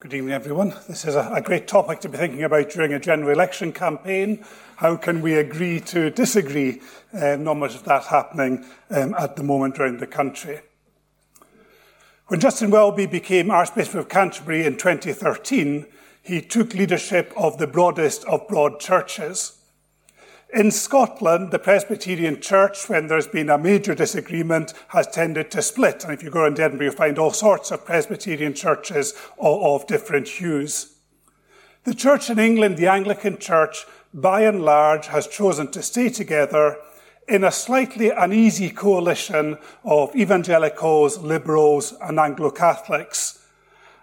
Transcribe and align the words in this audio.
Good 0.00 0.14
evening, 0.14 0.32
everyone. 0.32 0.72
This 0.88 1.04
is 1.04 1.14
a, 1.14 1.30
a, 1.30 1.42
great 1.42 1.68
topic 1.68 2.00
to 2.00 2.08
be 2.08 2.16
thinking 2.16 2.42
about 2.42 2.70
during 2.70 2.94
a 2.94 2.98
general 2.98 3.28
election 3.28 3.70
campaign. 3.70 4.42
How 4.76 4.96
can 4.96 5.20
we 5.20 5.34
agree 5.34 5.78
to 5.80 6.08
disagree? 6.08 6.80
Um, 7.12 7.44
not 7.44 7.58
much 7.58 7.74
of 7.74 7.84
that 7.84 8.04
happening 8.04 8.64
um, 8.88 9.14
at 9.18 9.36
the 9.36 9.42
moment 9.42 9.78
around 9.78 10.00
the 10.00 10.06
country. 10.06 10.60
When 12.28 12.40
Justin 12.40 12.70
Welby 12.70 13.04
became 13.04 13.50
Archbishop 13.50 13.94
of 13.96 14.08
Canterbury 14.08 14.64
in 14.64 14.78
2013, 14.78 15.84
he 16.22 16.40
took 16.40 16.72
leadership 16.72 17.34
of 17.36 17.58
the 17.58 17.66
broadest 17.66 18.24
of 18.24 18.48
broad 18.48 18.80
churches. 18.80 19.59
In 20.52 20.72
Scotland, 20.72 21.52
the 21.52 21.60
Presbyterian 21.60 22.40
Church, 22.40 22.88
when 22.88 23.06
there's 23.06 23.28
been 23.28 23.50
a 23.50 23.58
major 23.58 23.94
disagreement, 23.94 24.74
has 24.88 25.06
tended 25.06 25.48
to 25.52 25.62
split. 25.62 26.02
And 26.02 26.12
if 26.12 26.24
you 26.24 26.30
go 26.30 26.40
around 26.40 26.58
Edinburgh, 26.58 26.86
you'll 26.86 26.94
find 26.94 27.20
all 27.20 27.30
sorts 27.30 27.70
of 27.70 27.84
Presbyterian 27.84 28.54
churches 28.54 29.14
of, 29.38 29.86
different 29.86 30.26
hues. 30.26 30.96
The 31.84 31.94
church 31.94 32.30
in 32.30 32.40
England, 32.40 32.78
the 32.78 32.88
Anglican 32.88 33.38
Church, 33.38 33.86
by 34.12 34.40
and 34.40 34.62
large, 34.64 35.06
has 35.06 35.28
chosen 35.28 35.70
to 35.70 35.82
stay 35.82 36.08
together 36.08 36.78
in 37.28 37.44
a 37.44 37.52
slightly 37.52 38.10
uneasy 38.10 38.70
coalition 38.70 39.56
of 39.84 40.16
evangelicals, 40.16 41.18
liberals, 41.18 41.94
and 42.02 42.18
Anglo 42.18 42.50
Catholics. 42.50 43.46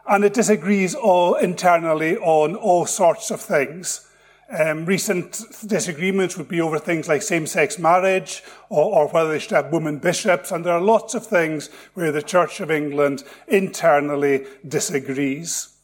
And 0.07 0.23
it 0.23 0.33
disagrees 0.33 0.95
all 0.95 1.35
internally 1.35 2.15
on 2.17 2.55
all 2.55 2.85
sorts 2.85 3.31
of 3.31 3.41
things. 3.41 4.06
Um, 4.49 4.85
recent 4.85 5.43
disagreements 5.65 6.37
would 6.37 6.47
be 6.47 6.61
over 6.61 6.79
things 6.79 7.09
like 7.09 7.21
same-sex 7.21 7.77
marriage 7.77 8.43
or, 8.69 8.95
or, 8.95 9.07
whether 9.09 9.31
they 9.31 9.39
should 9.39 9.51
have 9.51 9.73
women 9.73 9.99
bishops. 9.99 10.51
And 10.51 10.65
there 10.65 10.73
are 10.73 10.81
lots 10.81 11.13
of 11.15 11.27
things 11.27 11.69
where 11.95 12.13
the 12.13 12.21
Church 12.21 12.61
of 12.61 12.71
England 12.71 13.25
internally 13.49 14.45
disagrees. 14.65 15.77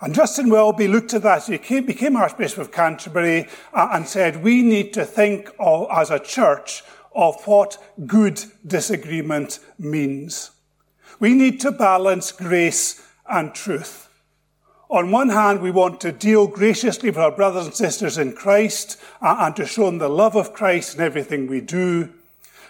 And 0.00 0.14
Justin 0.14 0.50
Welby 0.50 0.88
looked 0.88 1.14
at 1.14 1.22
that. 1.22 1.44
He 1.44 1.58
came, 1.58 1.86
became 1.86 2.16
Archbishop 2.16 2.58
of 2.58 2.72
Canterbury 2.72 3.48
uh, 3.72 3.88
and 3.92 4.06
said, 4.06 4.42
we 4.42 4.62
need 4.62 4.92
to 4.94 5.04
think 5.04 5.50
of, 5.58 5.86
as 5.90 6.10
a 6.10 6.18
church 6.18 6.82
of 7.14 7.42
what 7.46 7.78
good 8.04 8.42
disagreement 8.66 9.58
means. 9.78 10.50
We 11.18 11.34
need 11.34 11.60
to 11.60 11.70
balance 11.72 12.30
grace 12.30 13.02
and 13.28 13.54
truth. 13.54 14.05
On 14.88 15.10
one 15.10 15.30
hand, 15.30 15.60
we 15.60 15.72
want 15.72 16.00
to 16.02 16.12
deal 16.12 16.46
graciously 16.46 17.10
with 17.10 17.18
our 17.18 17.32
brothers 17.32 17.66
and 17.66 17.74
sisters 17.74 18.18
in 18.18 18.34
Christ 18.34 19.00
uh, 19.20 19.36
and 19.40 19.56
to 19.56 19.66
show 19.66 19.86
them 19.86 19.98
the 19.98 20.08
love 20.08 20.36
of 20.36 20.52
Christ 20.52 20.94
in 20.94 21.00
everything 21.00 21.48
we 21.48 21.60
do. 21.60 22.08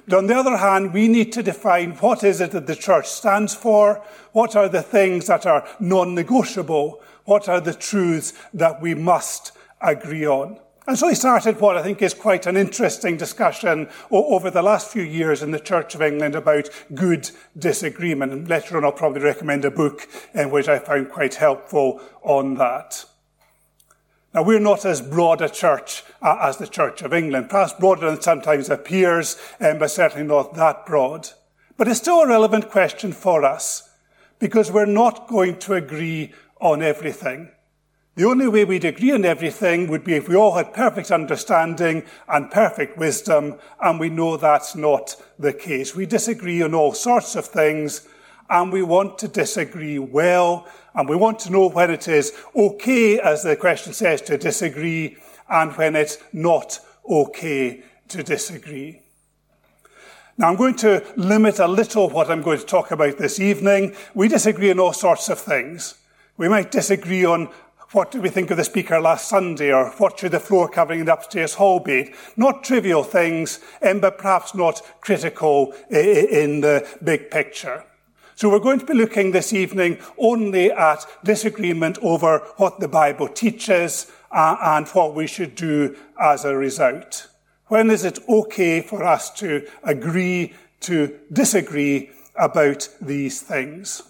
But 0.08 0.16
on 0.16 0.26
the 0.26 0.36
other 0.36 0.56
hand, 0.56 0.94
we 0.94 1.08
need 1.08 1.30
to 1.34 1.42
define 1.42 1.92
what 1.96 2.24
is 2.24 2.40
it 2.40 2.52
that 2.52 2.66
the 2.66 2.76
church 2.76 3.06
stands 3.06 3.54
for, 3.54 4.02
what 4.32 4.56
are 4.56 4.68
the 4.68 4.80
things 4.80 5.26
that 5.26 5.44
are 5.44 5.68
non-negotiable, 5.78 7.02
what 7.26 7.50
are 7.50 7.60
the 7.60 7.74
truths 7.74 8.32
that 8.54 8.80
we 8.80 8.94
must 8.94 9.52
agree 9.82 10.26
on. 10.26 10.58
And 10.86 10.96
so 10.96 11.08
he 11.08 11.16
started 11.16 11.60
what 11.60 11.76
I 11.76 11.82
think 11.82 12.00
is 12.00 12.14
quite 12.14 12.46
an 12.46 12.56
interesting 12.56 13.16
discussion 13.16 13.88
over 14.08 14.50
the 14.50 14.62
last 14.62 14.92
few 14.92 15.02
years 15.02 15.42
in 15.42 15.50
the 15.50 15.58
Church 15.58 15.96
of 15.96 16.02
England 16.02 16.36
about 16.36 16.70
good 16.94 17.28
disagreement. 17.58 18.32
And 18.32 18.48
later 18.48 18.76
on, 18.76 18.84
I'll 18.84 18.92
probably 18.92 19.22
recommend 19.22 19.64
a 19.64 19.70
book 19.70 20.06
in 20.32 20.50
which 20.50 20.68
I 20.68 20.78
found 20.78 21.10
quite 21.10 21.34
helpful 21.34 22.00
on 22.22 22.54
that. 22.54 23.04
Now, 24.32 24.42
we're 24.42 24.60
not 24.60 24.84
as 24.84 25.00
broad 25.00 25.40
a 25.40 25.48
church 25.48 26.04
uh, 26.22 26.36
as 26.42 26.58
the 26.58 26.68
Church 26.68 27.02
of 27.02 27.12
England, 27.12 27.48
perhaps 27.48 27.72
broader 27.72 28.08
than 28.08 28.20
sometimes 28.20 28.70
appears, 28.70 29.36
um, 29.60 29.78
but 29.78 29.90
certainly 29.90 30.26
not 30.26 30.54
that 30.54 30.86
broad. 30.86 31.30
But 31.76 31.88
it's 31.88 32.00
still 32.00 32.20
a 32.20 32.28
relevant 32.28 32.70
question 32.70 33.12
for 33.12 33.44
us 33.44 33.90
because 34.38 34.70
we're 34.70 34.86
not 34.86 35.26
going 35.26 35.58
to 35.60 35.74
agree 35.74 36.32
on 36.60 36.82
everything. 36.82 37.50
The 38.16 38.24
only 38.24 38.48
way 38.48 38.64
we'd 38.64 38.86
agree 38.86 39.12
on 39.12 39.26
everything 39.26 39.88
would 39.88 40.02
be 40.02 40.14
if 40.14 40.26
we 40.26 40.36
all 40.36 40.54
had 40.54 40.72
perfect 40.72 41.10
understanding 41.10 42.02
and 42.26 42.50
perfect 42.50 42.96
wisdom, 42.96 43.58
and 43.78 44.00
we 44.00 44.08
know 44.08 44.38
that's 44.38 44.74
not 44.74 45.22
the 45.38 45.52
case. 45.52 45.94
We 45.94 46.06
disagree 46.06 46.62
on 46.62 46.72
all 46.72 46.94
sorts 46.94 47.36
of 47.36 47.44
things, 47.44 48.08
and 48.48 48.72
we 48.72 48.82
want 48.82 49.18
to 49.18 49.28
disagree 49.28 49.98
well, 49.98 50.66
and 50.94 51.06
we 51.06 51.14
want 51.14 51.40
to 51.40 51.52
know 51.52 51.68
when 51.68 51.90
it 51.90 52.08
is 52.08 52.32
okay, 52.56 53.20
as 53.20 53.42
the 53.42 53.54
question 53.54 53.92
says, 53.92 54.22
to 54.22 54.38
disagree, 54.38 55.18
and 55.50 55.76
when 55.76 55.94
it's 55.94 56.16
not 56.32 56.80
okay 57.06 57.82
to 58.08 58.22
disagree. 58.22 59.02
Now, 60.38 60.48
I'm 60.48 60.56
going 60.56 60.76
to 60.76 61.04
limit 61.16 61.58
a 61.58 61.68
little 61.68 62.08
what 62.08 62.30
I'm 62.30 62.40
going 62.40 62.60
to 62.60 62.64
talk 62.64 62.92
about 62.92 63.18
this 63.18 63.38
evening. 63.40 63.94
We 64.14 64.28
disagree 64.28 64.70
on 64.70 64.80
all 64.80 64.94
sorts 64.94 65.28
of 65.28 65.38
things. 65.38 65.98
We 66.38 66.48
might 66.48 66.70
disagree 66.70 67.24
on 67.24 67.50
what 67.92 68.10
do 68.10 68.20
we 68.20 68.28
think 68.28 68.50
of 68.50 68.56
the 68.56 68.64
speaker 68.64 69.00
last 69.00 69.28
Sunday, 69.28 69.72
or 69.72 69.90
what 69.98 70.18
should 70.18 70.32
the 70.32 70.40
floor 70.40 70.68
covering 70.68 71.00
in 71.00 71.06
the 71.06 71.12
upstairs 71.12 71.54
hall 71.54 71.78
be? 71.78 72.12
Not 72.36 72.64
trivial 72.64 73.04
things, 73.04 73.60
um, 73.80 74.00
but 74.00 74.18
perhaps 74.18 74.54
not 74.54 74.82
critical 75.00 75.72
in 75.88 76.62
the 76.62 76.86
big 77.02 77.30
picture. 77.30 77.84
So 78.34 78.50
we're 78.50 78.58
going 78.58 78.80
to 78.80 78.86
be 78.86 78.92
looking 78.92 79.30
this 79.30 79.52
evening 79.52 79.98
only 80.18 80.70
at 80.70 81.06
disagreement 81.24 81.98
over 82.02 82.40
what 82.56 82.80
the 82.80 82.88
Bible 82.88 83.28
teaches 83.28 84.12
and 84.30 84.86
what 84.88 85.14
we 85.14 85.26
should 85.26 85.54
do 85.54 85.96
as 86.20 86.44
a 86.44 86.56
result. 86.56 87.28
When 87.68 87.90
is 87.90 88.04
it 88.04 88.18
okay 88.28 88.82
for 88.82 89.04
us 89.04 89.30
to 89.38 89.66
agree 89.82 90.52
to 90.80 91.18
disagree 91.32 92.10
about 92.34 92.88
these 93.00 93.40
things? 93.40 94.02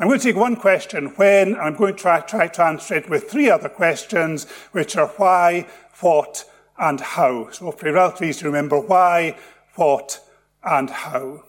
I'm 0.00 0.08
going 0.08 0.18
to 0.18 0.24
take 0.24 0.36
one 0.36 0.56
question, 0.56 1.08
when, 1.16 1.48
and 1.48 1.60
I'm 1.60 1.76
going 1.76 1.94
to 1.94 2.00
try, 2.00 2.20
try 2.20 2.48
to 2.48 2.64
answer 2.64 2.94
it 2.94 3.10
with 3.10 3.30
three 3.30 3.50
other 3.50 3.68
questions, 3.68 4.48
which 4.72 4.96
are 4.96 5.08
why, 5.08 5.68
what, 6.00 6.46
and 6.78 6.98
how. 6.98 7.50
So 7.50 7.66
hopefully 7.66 7.92
relatively 7.92 8.30
easy 8.30 8.40
to 8.40 8.46
remember 8.46 8.80
why, 8.80 9.36
what, 9.74 10.18
and 10.64 10.88
how. 10.88 11.44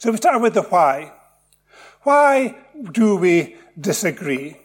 So 0.00 0.10
we 0.10 0.16
start 0.16 0.42
with 0.42 0.54
the 0.54 0.62
why. 0.62 1.12
Why 2.02 2.56
do 2.90 3.14
we 3.14 3.54
disagree? 3.80 4.56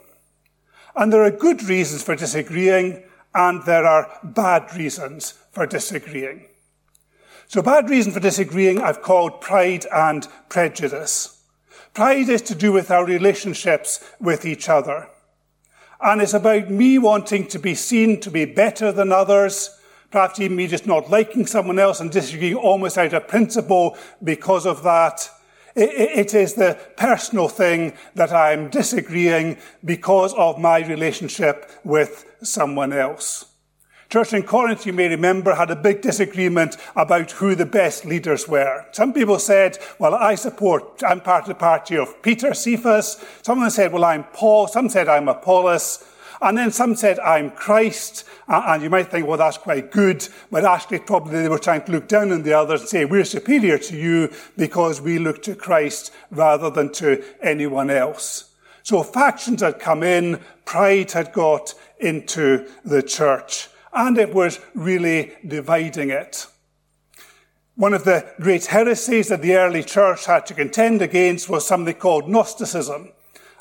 And 0.96 1.14
there 1.14 1.24
are 1.24 1.30
good 1.30 1.62
reasons 1.64 2.02
for 2.02 2.16
disagreeing, 2.16 3.04
and 3.36 3.64
there 3.66 3.86
are 3.86 4.10
bad 4.24 4.76
reasons 4.76 5.36
for 5.52 5.68
disagreeing. 5.68 6.48
So 7.46 7.62
bad 7.62 7.92
reason 7.92 8.12
for 8.12 8.20
disagreeing 8.20 8.82
I've 8.82 9.04
called 9.04 9.40
pride 9.40 9.86
and 9.94 10.28
prejudice. 10.50 11.44
Pride 11.96 12.28
is 12.28 12.42
to 12.42 12.56
do 12.56 12.74
with 12.74 12.92
our 12.92 13.06
relationships 13.06 14.04
with 14.20 14.46
each 14.46 14.68
other. 14.68 15.08
And 16.02 16.22
it's 16.22 16.34
about 16.34 16.70
me 16.70 16.98
wanting 16.98 17.48
to 17.48 17.58
be 17.58 17.74
seen 17.74 18.20
to 18.20 18.30
be 18.30 18.44
better 18.44 18.92
than 18.92 19.14
others, 19.14 19.80
perhaps 20.12 20.38
even 20.42 20.58
me 20.58 20.68
just 20.68 20.86
not 20.86 21.10
liking 21.10 21.46
someone 21.48 21.80
else 21.80 22.02
and 22.02 22.12
disagreeing 22.12 22.56
almost 22.56 22.98
out 22.98 23.14
of 23.14 23.30
principle 23.30 23.98
because 24.22 24.66
of 24.66 24.84
that. 24.84 25.30
It 25.74 26.34
is 26.34 26.56
the 26.56 26.78
personal 26.98 27.48
thing 27.48 27.94
that 28.14 28.34
I'm 28.34 28.70
disagreeing 28.70 29.58
because 29.86 30.34
of 30.34 30.60
my 30.60 30.80
relationship 30.80 31.72
with 31.86 32.26
someone 32.44 32.92
else. 32.92 33.46
Church 34.16 34.32
in 34.32 34.44
Corinth, 34.44 34.86
you 34.86 34.94
may 34.94 35.10
remember, 35.10 35.54
had 35.54 35.72
a 35.72 35.76
big 35.76 36.02
disagreement 36.02 36.78
about 36.96 37.32
who 37.32 37.54
the 37.54 37.66
best 37.66 38.06
leaders 38.06 38.48
were. 38.48 38.86
Some 38.94 39.12
people 39.12 39.40
said, 39.40 39.78
well, 40.00 40.16
I 40.16 40.36
support, 40.36 41.04
I'm 41.06 41.20
part 41.20 41.42
of 41.42 41.48
the 41.50 41.56
party 41.56 41.98
of 41.98 42.22
Peter, 42.22 42.54
Cephas. 42.54 43.22
Someone 43.42 43.70
said, 43.72 43.92
well, 43.92 44.06
I'm 44.06 44.24
Paul. 44.24 44.68
Some 44.68 44.88
said, 44.88 45.10
I'm 45.10 45.28
Apollos. 45.28 46.02
And 46.42 46.58
then 46.58 46.72
some 46.72 46.96
said, 46.96 47.20
I'm 47.20 47.52
Christ. 47.52 48.24
And 48.48 48.82
you 48.82 48.90
might 48.90 49.12
think, 49.12 49.28
well, 49.28 49.38
that's 49.38 49.58
quite 49.58 49.92
good. 49.92 50.26
But 50.50 50.64
actually, 50.64 51.00
probably 51.00 51.42
they 51.42 51.50
were 51.50 51.60
trying 51.60 51.84
to 51.84 51.92
look 51.92 52.08
down 52.08 52.32
on 52.32 52.44
the 52.44 52.54
others 52.54 52.80
and 52.80 52.90
say, 52.90 53.04
we're 53.04 53.26
superior 53.26 53.78
to 53.80 53.98
you 53.98 54.32
because 54.56 55.02
we 55.02 55.20
look 55.20 55.44
to 55.44 55.56
Christ 55.56 56.14
rather 56.32 56.70
than 56.70 56.94
to 56.94 57.22
anyone 57.42 57.90
else. 57.90 58.54
So 58.82 59.04
factions 59.04 59.62
had 59.62 59.82
come 59.82 60.04
in, 60.04 60.40
pride 60.64 61.12
had 61.12 61.34
got 61.34 61.74
into 62.00 62.70
the 62.86 63.04
church 63.04 63.68
and 63.96 64.18
it 64.18 64.34
was 64.34 64.60
really 64.74 65.32
dividing 65.48 66.10
it. 66.10 66.48
One 67.76 67.94
of 67.94 68.04
the 68.04 68.26
great 68.40 68.68
heresies 68.68 69.30
that 69.30 69.42
the 69.42 69.56
early 69.56 69.84
church 69.84 70.26
had 70.26 70.46
to 70.48 70.54
contend 70.54 71.02
against 71.02 71.50
was 71.50 71.66
something 71.66 71.96
called 71.96 72.30
Gnosticism. 72.30 73.12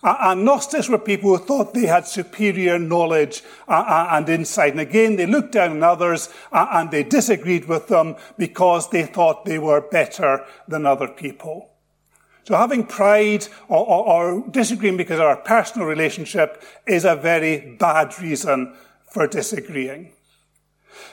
And 0.02 0.44
Gnostics 0.44 0.88
were 0.88 0.98
people 0.98 1.36
who 1.36 1.42
thought 1.42 1.72
they 1.72 1.86
had 1.86 2.06
superior 2.06 2.78
knowledge 2.78 3.42
and 3.66 4.28
insight. 4.28 4.72
And 4.72 4.81
again, 4.81 5.16
they 5.16 5.26
looked 5.26 5.52
down 5.52 5.70
on 5.70 5.82
others 5.82 6.28
and 6.52 6.90
they 6.90 7.02
disagreed 7.02 7.64
with 7.64 7.88
them 7.88 8.16
because 8.36 8.90
they 8.90 9.04
thought 9.04 9.44
they 9.44 9.58
were 9.58 9.81
better 9.81 10.44
than 10.69 10.84
other 10.84 11.08
people. 11.08 11.70
So 12.44 12.54
having 12.56 12.84
pride 12.86 13.48
or, 13.69 13.86
or, 13.86 14.06
or 14.06 14.48
disagreeing 14.50 14.98
because 14.98 15.19
of 15.19 15.25
our 15.25 15.38
personal 15.38 15.88
relationship 15.88 16.62
is 16.86 17.06
a 17.06 17.16
very 17.16 17.76
bad 17.81 18.20
reason 18.20 18.76
for 19.10 19.26
disagreeing. 19.26 20.12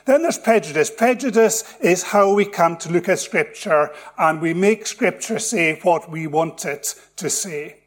Then 0.06 0.24
there's 0.24 0.38
prejudice. 0.38 0.90
Prejudice 0.90 1.64
is 1.80 2.04
how 2.04 2.34
we 2.34 2.46
come 2.46 2.78
to 2.78 2.92
look 2.92 3.10
at 3.10 3.20
Scripture 3.20 3.92
and 4.18 4.42
we 4.42 4.54
make 4.54 4.88
Scripture 4.88 5.40
say 5.40 5.80
what 5.84 6.10
we 6.10 6.28
want 6.28 6.66
it 6.66 6.96
to 7.18 7.30
say. 7.30 7.78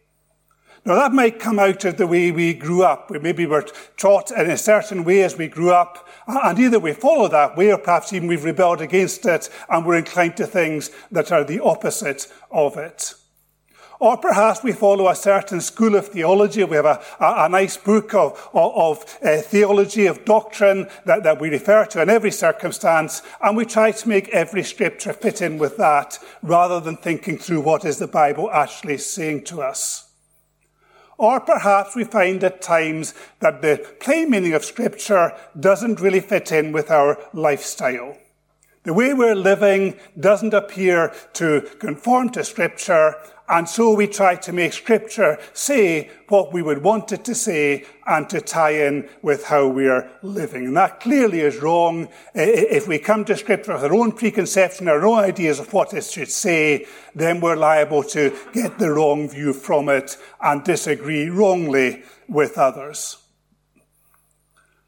Now 0.86 0.96
that 0.96 1.12
might 1.12 1.40
come 1.40 1.58
out 1.58 1.84
of 1.86 1.96
the 1.96 2.06
way 2.06 2.30
we 2.30 2.52
grew 2.52 2.82
up. 2.82 3.10
We 3.10 3.18
maybe 3.18 3.46
were 3.46 3.66
taught 3.96 4.30
in 4.30 4.50
a 4.50 4.58
certain 4.58 5.04
way 5.04 5.22
as 5.22 5.38
we 5.38 5.48
grew 5.48 5.72
up, 5.72 6.06
and 6.26 6.58
either 6.58 6.78
we 6.78 6.92
follow 6.92 7.26
that 7.28 7.56
way 7.56 7.72
or 7.72 7.78
perhaps 7.78 8.12
even 8.12 8.28
we've 8.28 8.44
rebelled 8.44 8.82
against 8.82 9.24
it 9.24 9.48
and 9.70 9.86
we're 9.86 9.96
inclined 9.96 10.36
to 10.36 10.46
things 10.46 10.90
that 11.10 11.32
are 11.32 11.42
the 11.42 11.60
opposite 11.60 12.30
of 12.50 12.76
it. 12.76 13.14
Or 14.00 14.16
perhaps 14.16 14.62
we 14.62 14.72
follow 14.72 15.08
a 15.08 15.14
certain 15.14 15.60
school 15.60 15.94
of 15.94 16.08
theology. 16.08 16.64
We 16.64 16.76
have 16.76 16.84
a, 16.84 17.02
a, 17.20 17.44
a 17.44 17.48
nice 17.48 17.76
book 17.76 18.12
of, 18.14 18.50
of, 18.52 18.72
of 18.74 19.18
uh, 19.22 19.40
theology, 19.40 20.06
of 20.06 20.24
doctrine 20.24 20.88
that, 21.06 21.22
that 21.22 21.40
we 21.40 21.48
refer 21.48 21.86
to 21.86 22.02
in 22.02 22.10
every 22.10 22.32
circumstance, 22.32 23.22
and 23.40 23.56
we 23.56 23.64
try 23.64 23.92
to 23.92 24.08
make 24.08 24.28
every 24.30 24.62
scripture 24.62 25.12
fit 25.12 25.40
in 25.40 25.58
with 25.58 25.76
that 25.76 26.18
rather 26.42 26.80
than 26.80 26.96
thinking 26.96 27.38
through 27.38 27.60
what 27.60 27.84
is 27.84 27.98
the 27.98 28.08
Bible 28.08 28.50
actually 28.50 28.98
saying 28.98 29.44
to 29.44 29.62
us. 29.62 30.10
Or 31.16 31.40
perhaps 31.40 31.94
we 31.94 32.04
find 32.04 32.42
at 32.42 32.60
times 32.60 33.14
that 33.40 33.62
the 33.62 33.78
plain 34.00 34.30
meaning 34.30 34.54
of 34.54 34.64
Scripture 34.64 35.32
doesn't 35.58 36.00
really 36.00 36.20
fit 36.20 36.50
in 36.50 36.72
with 36.72 36.90
our 36.90 37.18
lifestyle. 37.32 38.16
The 38.82 38.92
way 38.92 39.14
we're 39.14 39.36
living 39.36 39.94
doesn't 40.18 40.52
appear 40.52 41.14
to 41.34 41.62
conform 41.78 42.30
to 42.30 42.44
Scripture, 42.44 43.14
and 43.46 43.68
so 43.68 43.92
we 43.94 44.06
try 44.06 44.36
to 44.36 44.52
make 44.54 44.72
Scripture 44.72 45.38
say 45.52 46.10
what 46.28 46.52
we 46.54 46.62
would 46.62 46.82
want 46.82 47.12
it 47.12 47.24
to 47.26 47.34
say 47.34 47.84
and 48.06 48.28
to 48.30 48.40
tie 48.40 48.70
in 48.86 49.06
with 49.20 49.44
how 49.44 49.68
we 49.68 49.86
are 49.86 50.10
living. 50.22 50.66
And 50.66 50.76
that 50.78 51.00
clearly 51.00 51.40
is 51.40 51.60
wrong. 51.60 52.08
If 52.34 52.88
we 52.88 52.98
come 52.98 53.26
to 53.26 53.36
Scripture 53.36 53.74
with 53.74 53.84
our 53.84 53.94
own 53.94 54.12
preconception, 54.12 54.88
our 54.88 55.04
own 55.04 55.18
ideas 55.18 55.60
of 55.60 55.72
what 55.74 55.92
it 55.92 56.04
should 56.04 56.30
say, 56.30 56.86
then 57.14 57.40
we're 57.42 57.56
liable 57.56 58.02
to 58.04 58.34
get 58.54 58.78
the 58.78 58.90
wrong 58.90 59.28
view 59.28 59.52
from 59.52 59.90
it 59.90 60.16
and 60.40 60.64
disagree 60.64 61.28
wrongly 61.28 62.02
with 62.26 62.56
others. 62.56 63.18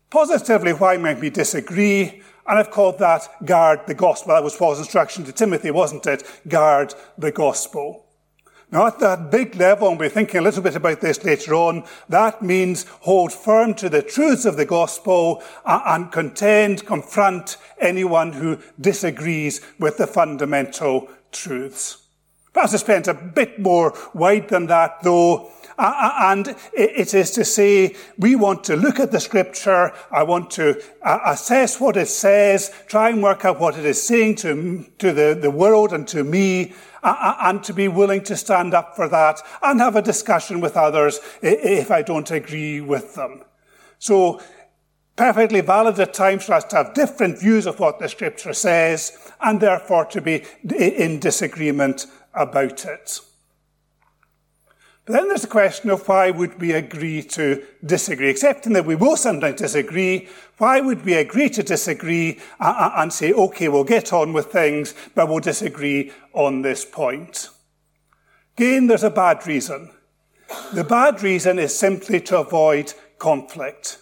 Positively, 0.09 0.73
why 0.73 0.97
might 0.97 1.21
we 1.21 1.29
disagree? 1.29 2.23
And 2.47 2.59
I've 2.59 2.71
called 2.71 3.01
that 3.01 3.29
guard 3.45 3.81
the 3.87 3.95
gospel. 3.95 4.33
That 4.33 4.45
was 4.45 4.57
Paul's 4.57 4.79
instruction 4.79 5.25
to 5.25 5.33
Timothy, 5.33 5.71
wasn't 5.71 6.07
it? 6.07 6.23
Guard 6.49 6.95
the 7.19 7.33
gospel. 7.33 8.06
Now, 8.73 8.89
at 8.89 8.99
that 8.99 9.31
big 9.31 9.55
level, 9.55 9.89
and 9.89 9.99
we're 9.99 10.09
thinking 10.09 10.39
a 10.39 10.43
little 10.43 10.63
bit 10.63 10.75
about 10.75 11.01
this 11.01 11.25
later 11.25 11.55
on, 11.55 11.85
that 12.09 12.43
means 12.43 12.85
hold 13.01 13.33
firm 13.33 13.75
to 13.75 13.89
the 13.89 14.03
truths 14.03 14.45
of 14.45 14.57
the 14.57 14.65
gospel 14.65 15.43
uh, 15.65 15.83
and 15.87 16.11
contend, 16.11 16.85
confront 16.85 17.59
anyone 17.81 18.33
who 18.33 18.59
disagrees 18.81 19.61
with 19.79 19.99
the 19.99 20.07
fundamental 20.07 21.09
truths. 21.31 21.99
Perhaps 22.53 22.75
I 22.75 22.79
spent 22.79 23.07
a 23.07 23.15
bit 23.15 23.61
more 23.61 23.95
wide 24.15 24.49
than 24.49 24.67
that, 24.67 25.03
though, 25.03 25.53
Uh, 25.79 25.93
uh, 25.95 26.13
and 26.33 26.57
it 26.73 27.13
is 27.13 27.31
to 27.33 27.45
say, 27.45 27.95
we 28.19 28.35
want 28.35 28.65
to 28.65 28.77
look 28.77 28.99
at 28.99 29.13
the 29.13 29.21
scripture. 29.21 29.93
I 30.11 30.23
want 30.23 30.51
to 30.53 30.83
uh, 31.03 31.19
assess 31.27 31.79
what 31.79 31.97
it 31.97 32.09
says, 32.09 32.73
try 32.87 33.11
and 33.11 33.23
work 33.23 33.45
out 33.45 33.61
what 33.61 33.79
it 33.79 33.85
is 33.85 34.03
saying 34.03 34.37
to, 34.37 34.87
to 34.99 35.13
the, 35.13 35.39
the 35.41 35.51
world 35.51 35.93
and 35.93 36.09
to 36.09 36.25
me, 36.25 36.73
and 37.03 37.63
to 37.63 37.73
be 37.73 37.89
willing 37.89 38.23
to 38.25 38.37
stand 38.37 38.75
up 38.75 38.97
for 38.97 39.09
that 39.09 39.41
and 39.63 39.81
have 39.81 39.95
a 39.95 40.03
discussion 40.03 40.61
with 40.61 40.77
others 40.77 41.21
if 41.41 41.91
I 41.91 42.03
don't 42.03 42.31
agree 42.31 42.81
with 42.81 43.15
them. 43.15 43.45
So, 43.99 44.41
perfectly 45.15 45.61
valid 45.61 45.99
at 45.99 46.13
times 46.13 46.45
for 46.45 46.55
us 46.55 46.65
to 46.65 46.77
have 46.77 46.95
different 46.95 47.39
views 47.39 47.67
of 47.67 47.79
what 47.79 47.99
the 47.99 48.09
scripture 48.09 48.53
says 48.53 49.33
and 49.41 49.61
therefore 49.61 50.05
to 50.07 50.21
be 50.21 50.45
in 50.77 51.21
disagreement 51.21 52.07
about 52.35 52.85
it. 52.85 53.21
But 55.07 55.13
then 55.13 55.29
there's 55.29 55.43
the 55.43 55.47
question 55.47 55.91
of 55.91 56.07
why 56.09 56.33
would 56.33 56.61
we 56.61 56.73
agree 56.73 57.23
to 57.23 57.65
disagree? 57.85 58.29
Accepting 58.29 58.73
that 58.73 58.87
we 58.87 58.97
will 58.97 59.17
sometimes 59.17 59.61
disagree, 59.61 60.29
why 60.59 60.81
would 60.81 61.05
we 61.05 61.15
agree 61.15 61.49
to 61.51 61.63
disagree 61.63 62.41
and 62.59 63.13
say, 63.13 63.33
okay, 63.33 63.69
we'll 63.69 63.85
get 63.85 64.13
on 64.13 64.33
with 64.33 64.47
things, 64.47 64.95
but 65.15 65.29
we'll 65.29 65.39
disagree 65.39 66.13
on 66.33 66.63
this 66.63 66.85
point? 66.85 67.51
Again, 68.59 68.89
there's 68.89 69.05
a 69.05 69.11
bad 69.11 69.47
reason. 69.47 69.93
The 70.73 70.83
bad 70.83 71.23
reason 71.23 71.61
is 71.61 71.79
simply 71.79 72.21
to 72.23 72.39
avoid 72.41 72.93
conflict, 73.19 73.99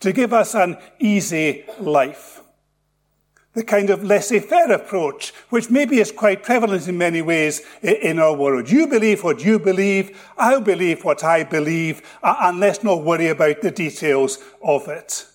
to 0.00 0.12
give 0.12 0.32
us 0.32 0.56
an 0.56 0.76
easy 0.98 1.64
life 1.78 2.41
the 3.54 3.62
kind 3.62 3.90
of 3.90 4.02
laissez-faire 4.02 4.72
approach, 4.72 5.32
which 5.50 5.70
maybe 5.70 5.98
is 5.98 6.10
quite 6.10 6.42
prevalent 6.42 6.88
in 6.88 6.96
many 6.96 7.20
ways 7.20 7.60
in 7.82 8.18
our 8.18 8.34
world. 8.34 8.70
You 8.70 8.86
believe 8.86 9.22
what 9.22 9.44
you 9.44 9.58
believe, 9.58 10.18
I 10.38 10.58
believe 10.58 11.04
what 11.04 11.22
I 11.22 11.44
believe, 11.44 12.00
uh, 12.22 12.36
and 12.40 12.60
let's 12.60 12.82
not 12.82 13.04
worry 13.04 13.28
about 13.28 13.60
the 13.60 13.70
details 13.70 14.38
of 14.62 14.88
it. 14.88 15.26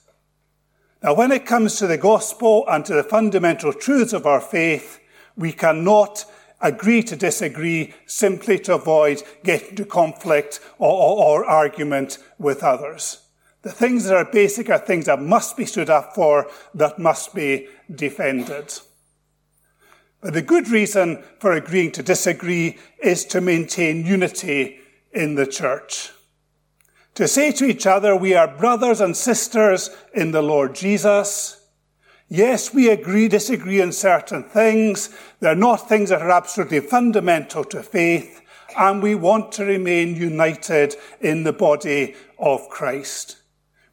Now, 1.04 1.14
when 1.14 1.32
it 1.32 1.46
comes 1.46 1.78
to 1.78 1.86
the 1.86 1.98
gospel 1.98 2.66
and 2.68 2.84
to 2.86 2.96
the 2.96 3.04
fundamental 3.04 3.72
truths 3.72 4.14
of 4.14 4.26
our 4.26 4.42
faith, 4.42 5.00
we 5.36 5.52
cannot 5.52 6.26
agree 6.60 7.04
to 7.04 7.16
disagree 7.16 7.94
simply 8.08 8.58
to 8.58 8.74
avoid 8.74 9.22
getting 9.44 9.70
into 9.70 9.86
conflict 9.86 10.60
or, 10.80 10.92
or, 10.92 11.44
or 11.44 11.46
argument 11.46 12.18
with 12.40 12.64
others. 12.64 13.27
The 13.64 13.72
things 13.72 14.06
that 14.06 14.16
are 14.16 14.32
basic 14.32 14.70
are 14.70 14.78
things 14.78 15.06
that 15.06 15.22
must 15.22 15.58
be 15.58 15.66
stood 15.66 15.90
up 15.90 16.14
for, 16.16 16.50
that 16.74 17.00
must 17.00 17.34
be 17.34 17.68
defended. 17.94 18.74
But 20.22 20.34
the 20.34 20.42
good 20.42 20.70
reason 20.70 21.24
for 21.40 21.52
agreeing 21.52 21.92
to 21.94 22.04
disagree 22.04 22.78
is 23.02 23.26
to 23.26 23.42
maintain 23.42 24.06
unity 24.06 24.80
in 25.12 25.36
the 25.36 25.48
church. 25.48 26.12
To 27.16 27.28
say 27.28 27.52
to 27.54 27.66
each 27.66 27.88
other, 27.88 28.16
we 28.16 28.36
are 28.36 28.48
brothers 28.48 29.02
and 29.02 29.18
sisters 29.18 29.90
in 30.14 30.32
the 30.32 30.44
Lord 30.44 30.76
Jesus. 30.76 31.66
Yes, 32.30 32.74
we 32.74 32.90
agree, 32.90 33.28
disagree 33.28 33.82
on 33.82 33.92
certain 33.92 34.44
things. 34.44 35.10
They're 35.40 35.56
not 35.56 35.90
things 35.90 36.10
that 36.10 36.22
are 36.22 36.30
absolutely 36.30 36.82
fundamental 36.82 37.64
to 37.66 37.82
faith. 37.82 38.42
And 38.78 39.02
we 39.02 39.16
want 39.16 39.52
to 39.54 39.66
remain 39.66 40.16
united 40.16 40.96
in 41.22 41.44
the 41.44 41.54
body 41.54 42.16
of 42.38 42.70
Christ. 42.70 43.38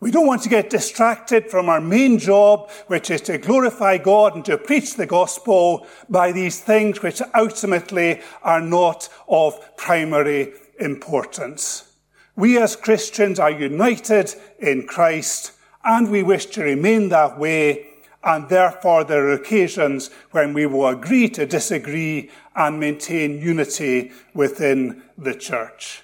We 0.01 0.11
don't 0.11 0.27
want 0.27 0.43
to 0.43 0.49
get 0.49 0.71
distracted 0.71 1.51
from 1.51 1.69
our 1.69 1.81
main 1.81 2.19
job, 2.19 2.71
which 2.89 3.11
is 3.11 3.21
to 3.23 3.39
glorify 3.39 3.99
God 3.99 4.35
and 4.35 4.45
to 4.45 4.59
preach 4.59 4.95
the 4.95 5.07
gospel 5.07 5.87
by 6.09 6.33
these 6.33 6.61
things 6.61 7.03
which 7.03 7.23
ultimately 7.35 8.21
are 8.43 8.61
not 8.61 9.09
of 9.29 9.77
primary 9.77 10.53
importance. 10.81 11.93
We 12.37 12.59
as 12.59 12.77
Christians 12.77 13.39
are 13.39 13.51
united 13.51 14.35
in 14.59 14.87
Christ 14.87 15.53
and 15.85 16.11
we 16.11 16.23
wish 16.23 16.47
to 16.47 16.65
remain 16.65 17.09
that 17.11 17.39
way 17.39 17.87
and 18.25 18.49
therefore 18.49 19.05
there 19.05 19.29
are 19.29 19.33
occasions 19.33 20.11
when 20.33 20.55
we 20.55 20.67
will 20.67 20.89
agree 20.89 21.29
to 21.29 21.47
disagree 21.47 22.31
and 22.57 22.81
maintain 22.81 23.41
unity 23.41 24.11
within 24.33 25.03
the 25.17 25.35
church 25.35 26.03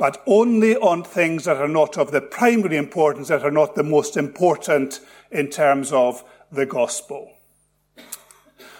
but 0.00 0.22
only 0.26 0.74
on 0.76 1.04
things 1.04 1.44
that 1.44 1.58
are 1.58 1.68
not 1.68 1.98
of 1.98 2.10
the 2.10 2.22
primary 2.22 2.78
importance, 2.78 3.28
that 3.28 3.44
are 3.44 3.50
not 3.50 3.74
the 3.74 3.82
most 3.82 4.16
important 4.16 4.98
in 5.30 5.50
terms 5.50 5.92
of 5.92 6.24
the 6.50 6.64
gospel. 6.64 7.30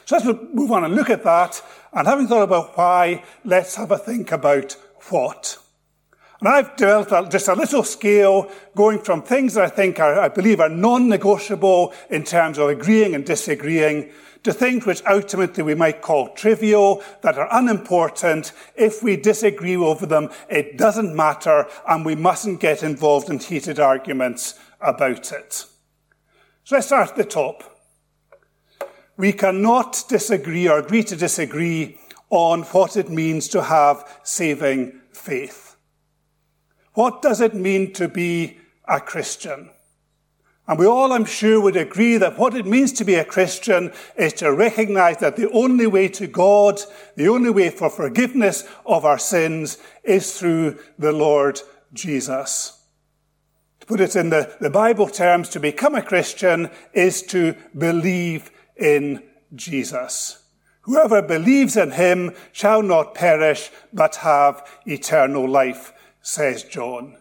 So 0.07 0.17
let's 0.17 0.25
move 0.55 0.73
on 0.73 0.83
and 0.83 0.95
look 0.95 1.11
at 1.11 1.23
that. 1.25 1.61
And 1.93 2.09
having 2.09 2.27
thought 2.27 2.45
about 2.45 2.75
why, 2.75 3.23
let's 3.45 3.75
have 3.75 3.91
a 3.91 3.99
think 3.99 4.33
about 4.33 4.73
what. 5.11 5.59
And 6.41 6.49
I've 6.49 6.75
developed 6.77 7.31
just 7.31 7.49
a 7.49 7.55
little 7.55 7.85
scale 7.85 8.50
going 8.75 9.00
from 9.00 9.21
things 9.21 9.53
that 9.55 9.65
I 9.65 9.69
think 9.69 10.00
are, 10.00 10.19
I 10.19 10.29
believe 10.29 10.59
are 10.59 10.71
non-negotiable 10.71 11.93
in 12.09 12.25
terms 12.25 12.57
of 12.57 12.71
agreeing 12.71 13.15
and 13.15 13.27
disagreeing 13.27 14.11
to 14.42 14.52
things 14.52 14.87
which 14.87 15.02
ultimately 15.06 15.62
we 15.62 15.75
might 15.75 16.00
call 16.00 16.28
trivial, 16.35 17.02
that 17.23 17.38
are 17.38 17.49
unimportant. 17.50 18.52
If 18.75 19.02
we 19.02 19.16
disagree 19.16 19.76
over 19.76 20.06
them, 20.06 20.30
it 20.49 20.78
doesn't 20.78 21.14
matter, 21.14 21.66
and 21.88 22.04
we 22.04 22.14
mustn't 22.14 22.61
get 22.61 22.82
involved 22.82 23.28
in 23.28 23.38
heated 23.38 23.78
arguments 23.78 24.59
about 24.80 25.32
it. 25.32 25.66
So 26.64 26.76
let's 26.76 26.87
start 26.87 27.11
at 27.11 27.16
the 27.16 27.25
top. 27.25 27.64
We 29.16 29.32
cannot 29.32 30.04
disagree 30.09 30.68
or 30.68 30.78
agree 30.78 31.02
to 31.04 31.16
disagree 31.16 31.99
on 32.30 32.62
what 32.62 32.97
it 32.97 33.11
means 33.11 33.49
to 33.49 33.62
have 33.62 34.20
saving 34.23 35.00
faith. 35.12 35.76
What 36.94 37.20
does 37.20 37.40
it 37.40 37.54
mean 37.54 37.92
to 37.94 38.09
be 38.09 38.59
a 38.88 39.00
Christian? 39.00 39.70
And 40.71 40.79
we 40.79 40.87
all, 40.87 41.12
I'm 41.12 41.25
sure, 41.25 41.61
would 41.61 41.75
agree 41.75 42.17
that 42.19 42.39
what 42.39 42.55
it 42.55 42.65
means 42.65 42.93
to 42.93 43.05
be 43.05 43.17
a 43.17 43.25
Christian 43.25 43.93
is 44.15 44.33
to 44.35 44.55
recognize 44.55 45.17
that 45.17 45.35
the 45.35 45.50
only 45.50 45.89
way 45.89 46.07
to 46.07 46.29
God, 46.29 46.81
the 47.17 47.27
only 47.27 47.50
way 47.50 47.71
for 47.71 47.91
forgiveness 47.91 48.62
of 48.87 49.05
our 49.05 49.19
sins 49.19 49.79
is 50.05 50.39
through 50.39 50.79
the 50.97 51.11
Lord 51.11 51.61
Jesus. 51.93 52.85
To 53.81 53.87
put 53.87 53.99
it 53.99 54.15
in 54.15 54.31
the, 54.31 54.55
the 54.61 54.71
Bible 54.71 55.09
terms, 55.09 55.49
to 55.49 55.59
become 55.59 55.97
a 55.97 56.03
Christian 56.03 56.71
is 56.93 57.23
to 57.23 57.57
believe 57.77 58.53
in 58.77 59.25
Jesus. 59.57 60.41
Whoever 60.83 61.21
believes 61.21 61.77
in 61.77 61.91
him 61.91 62.33
shall 62.53 62.83
not 62.83 63.17
perish, 63.17 63.73
but 63.93 64.15
have 64.17 64.65
eternal 64.87 65.49
life, 65.49 65.93
says 66.23 66.62
John. 66.62 67.17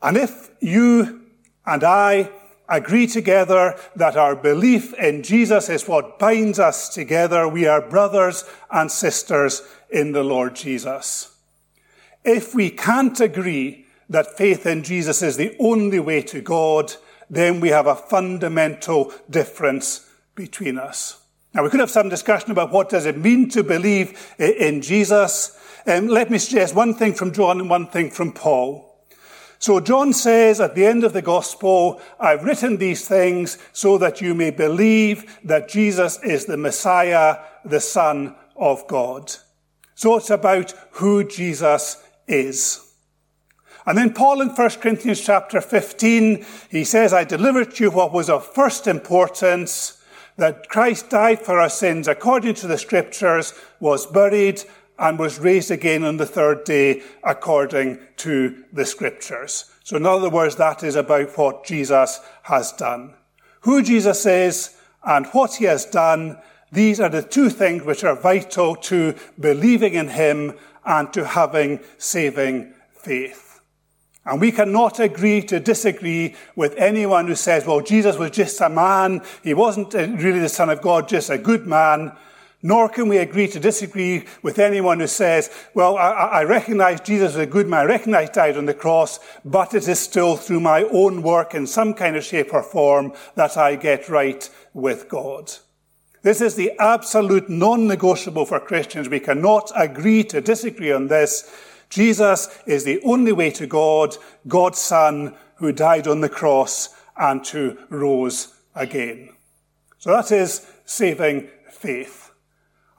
And 0.00 0.16
if 0.16 0.52
you 0.60 1.24
and 1.68 1.84
I 1.84 2.30
agree 2.66 3.06
together 3.06 3.78
that 3.94 4.16
our 4.16 4.34
belief 4.34 4.94
in 4.94 5.22
Jesus 5.22 5.68
is 5.68 5.86
what 5.86 6.18
binds 6.18 6.58
us 6.58 6.88
together, 6.88 7.46
we 7.46 7.66
are 7.66 7.80
brothers 7.80 8.44
and 8.70 8.90
sisters 8.90 9.62
in 9.90 10.12
the 10.12 10.24
Lord 10.24 10.56
Jesus. 10.56 11.36
If 12.24 12.54
we 12.54 12.70
can't 12.70 13.20
agree 13.20 13.86
that 14.08 14.36
faith 14.36 14.64
in 14.64 14.82
Jesus 14.82 15.22
is 15.22 15.36
the 15.36 15.54
only 15.58 16.00
way 16.00 16.22
to 16.22 16.40
God, 16.40 16.94
then 17.28 17.60
we 17.60 17.68
have 17.68 17.86
a 17.86 17.94
fundamental 17.94 19.12
difference 19.28 20.10
between 20.34 20.78
us. 20.78 21.20
Now, 21.52 21.64
we 21.64 21.70
could 21.70 21.80
have 21.80 21.90
some 21.90 22.08
discussion 22.08 22.50
about 22.50 22.72
what 22.72 22.88
does 22.88 23.04
it 23.04 23.18
mean 23.18 23.50
to 23.50 23.62
believe 23.62 24.34
in 24.38 24.80
Jesus. 24.80 25.58
Um, 25.86 26.08
let 26.08 26.30
me 26.30 26.38
suggest 26.38 26.74
one 26.74 26.94
thing 26.94 27.12
from 27.12 27.32
John 27.32 27.60
and 27.60 27.68
one 27.68 27.86
thing 27.88 28.10
from 28.10 28.32
Paul. 28.32 28.87
So 29.58 29.80
John 29.80 30.12
says 30.12 30.60
at 30.60 30.74
the 30.74 30.86
end 30.86 31.02
of 31.02 31.12
the 31.12 31.22
gospel, 31.22 32.00
I've 32.20 32.44
written 32.44 32.76
these 32.76 33.08
things 33.08 33.58
so 33.72 33.98
that 33.98 34.20
you 34.20 34.34
may 34.34 34.50
believe 34.50 35.38
that 35.44 35.68
Jesus 35.68 36.22
is 36.22 36.44
the 36.44 36.56
Messiah, 36.56 37.38
the 37.64 37.80
Son 37.80 38.36
of 38.56 38.86
God. 38.86 39.32
So 39.94 40.16
it's 40.16 40.30
about 40.30 40.74
who 40.92 41.24
Jesus 41.24 42.02
is. 42.28 42.84
And 43.84 43.98
then 43.98 44.12
Paul 44.12 44.42
in 44.42 44.50
1 44.50 44.70
Corinthians 44.80 45.24
chapter 45.24 45.60
15, 45.60 46.44
he 46.70 46.84
says, 46.84 47.12
I 47.12 47.24
delivered 47.24 47.74
to 47.74 47.84
you 47.84 47.90
what 47.90 48.12
was 48.12 48.30
of 48.30 48.46
first 48.46 48.86
importance, 48.86 50.00
that 50.36 50.68
Christ 50.68 51.10
died 51.10 51.40
for 51.40 51.58
our 51.58 51.70
sins 51.70 52.06
according 52.06 52.54
to 52.56 52.68
the 52.68 52.78
scriptures, 52.78 53.54
was 53.80 54.06
buried, 54.06 54.62
and 54.98 55.18
was 55.18 55.38
raised 55.38 55.70
again 55.70 56.04
on 56.04 56.16
the 56.16 56.26
third 56.26 56.64
day 56.64 57.02
according 57.22 57.98
to 58.16 58.64
the 58.72 58.84
scriptures. 58.84 59.70
So 59.84 59.96
in 59.96 60.06
other 60.06 60.28
words, 60.28 60.56
that 60.56 60.82
is 60.82 60.96
about 60.96 61.38
what 61.38 61.64
Jesus 61.64 62.20
has 62.42 62.72
done. 62.72 63.14
Who 63.60 63.82
Jesus 63.82 64.26
is 64.26 64.76
and 65.04 65.26
what 65.28 65.54
he 65.54 65.64
has 65.66 65.84
done, 65.86 66.38
these 66.72 67.00
are 67.00 67.08
the 67.08 67.22
two 67.22 67.48
things 67.48 67.84
which 67.84 68.04
are 68.04 68.16
vital 68.16 68.76
to 68.76 69.14
believing 69.38 69.94
in 69.94 70.08
him 70.08 70.54
and 70.84 71.12
to 71.12 71.24
having 71.24 71.80
saving 71.96 72.74
faith. 72.92 73.60
And 74.26 74.40
we 74.42 74.52
cannot 74.52 75.00
agree 75.00 75.40
to 75.42 75.58
disagree 75.58 76.34
with 76.54 76.74
anyone 76.76 77.26
who 77.26 77.34
says, 77.34 77.64
well, 77.64 77.80
Jesus 77.80 78.18
was 78.18 78.32
just 78.32 78.60
a 78.60 78.68
man. 78.68 79.22
He 79.42 79.54
wasn't 79.54 79.94
really 79.94 80.40
the 80.40 80.50
Son 80.50 80.68
of 80.68 80.82
God, 80.82 81.08
just 81.08 81.30
a 81.30 81.38
good 81.38 81.66
man. 81.66 82.12
Nor 82.60 82.88
can 82.88 83.08
we 83.08 83.18
agree 83.18 83.46
to 83.48 83.60
disagree 83.60 84.24
with 84.42 84.58
anyone 84.58 84.98
who 84.98 85.06
says, 85.06 85.48
well, 85.74 85.96
I, 85.96 86.10
I 86.10 86.44
recognize 86.44 87.00
Jesus 87.00 87.34
was 87.34 87.42
a 87.42 87.46
good 87.46 87.68
man. 87.68 87.80
I 87.80 87.84
recognize 87.84 88.30
died 88.30 88.56
on 88.56 88.66
the 88.66 88.74
cross, 88.74 89.20
but 89.44 89.74
it 89.74 89.86
is 89.86 90.00
still 90.00 90.36
through 90.36 90.60
my 90.60 90.82
own 90.82 91.22
work 91.22 91.54
in 91.54 91.68
some 91.68 91.94
kind 91.94 92.16
of 92.16 92.24
shape 92.24 92.52
or 92.52 92.64
form 92.64 93.12
that 93.36 93.56
I 93.56 93.76
get 93.76 94.08
right 94.08 94.48
with 94.74 95.08
God. 95.08 95.52
This 96.22 96.40
is 96.40 96.56
the 96.56 96.72
absolute 96.80 97.48
non-negotiable 97.48 98.46
for 98.46 98.58
Christians. 98.58 99.08
We 99.08 99.20
cannot 99.20 99.70
agree 99.76 100.24
to 100.24 100.40
disagree 100.40 100.90
on 100.92 101.06
this 101.06 101.48
Jesus 101.90 102.48
is 102.66 102.84
the 102.84 103.00
only 103.02 103.32
way 103.32 103.50
to 103.52 103.66
God, 103.66 104.16
God's 104.46 104.78
Son, 104.78 105.34
who 105.56 105.72
died 105.72 106.06
on 106.06 106.20
the 106.20 106.28
cross 106.28 106.90
and 107.16 107.46
who 107.46 107.78
rose 107.88 108.54
again. 108.74 109.30
So 109.98 110.10
that 110.10 110.30
is 110.30 110.66
saving 110.84 111.48
faith. 111.70 112.27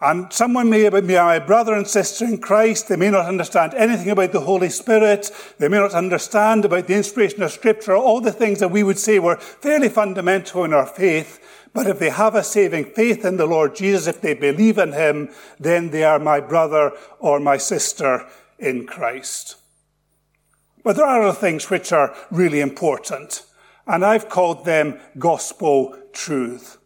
And 0.02 0.32
someone 0.32 0.70
may 0.70 0.88
be 0.90 1.02
my 1.02 1.40
brother 1.40 1.74
and 1.74 1.86
sister 1.86 2.24
in 2.24 2.38
Christ. 2.38 2.88
They 2.88 2.96
may 2.96 3.10
not 3.10 3.26
understand 3.26 3.74
anything 3.74 4.10
about 4.10 4.32
the 4.32 4.40
Holy 4.40 4.70
Spirit. 4.70 5.30
They 5.58 5.68
may 5.68 5.78
not 5.78 5.94
understand 5.94 6.64
about 6.64 6.88
the 6.88 6.96
inspiration 6.96 7.44
of 7.44 7.52
Scripture, 7.52 7.98
all 7.98 8.22
the 8.22 8.32
things 8.32 8.60
that 8.60 8.72
we 8.72 8.82
would 8.82 8.98
say 8.98 9.20
were 9.20 9.36
fairly 9.36 9.90
fundamental 9.90 10.64
in 10.64 10.74
our 10.74 10.86
faith. 10.86 11.68
But 11.74 11.86
if 11.88 12.00
they 12.00 12.10
have 12.10 12.34
a 12.34 12.44
saving 12.44 12.86
faith 12.86 13.26
in 13.26 13.36
the 13.36 13.46
Lord 13.46 13.76
Jesus, 13.76 14.08
if 14.08 14.22
they 14.22 14.34
believe 14.34 14.78
in 14.78 14.94
Him, 14.94 15.30
then 15.60 15.90
they 15.90 16.06
are 16.06 16.18
my 16.18 16.40
brother 16.40 16.94
or 17.20 17.42
my 17.42 17.58
sister 17.58 18.26
in 18.58 18.88
Christ. 18.88 19.58
But 20.84 20.96
there 20.96 21.06
are 21.06 21.24
other 21.24 21.38
things 21.38 21.70
which 21.70 21.92
are 21.92 22.16
really 22.32 22.62
important, 22.62 23.44
and 23.86 24.04
I've 24.06 24.30
called 24.30 24.66
them 24.66 25.00
gospel 25.20 25.96
truth. 26.14 26.79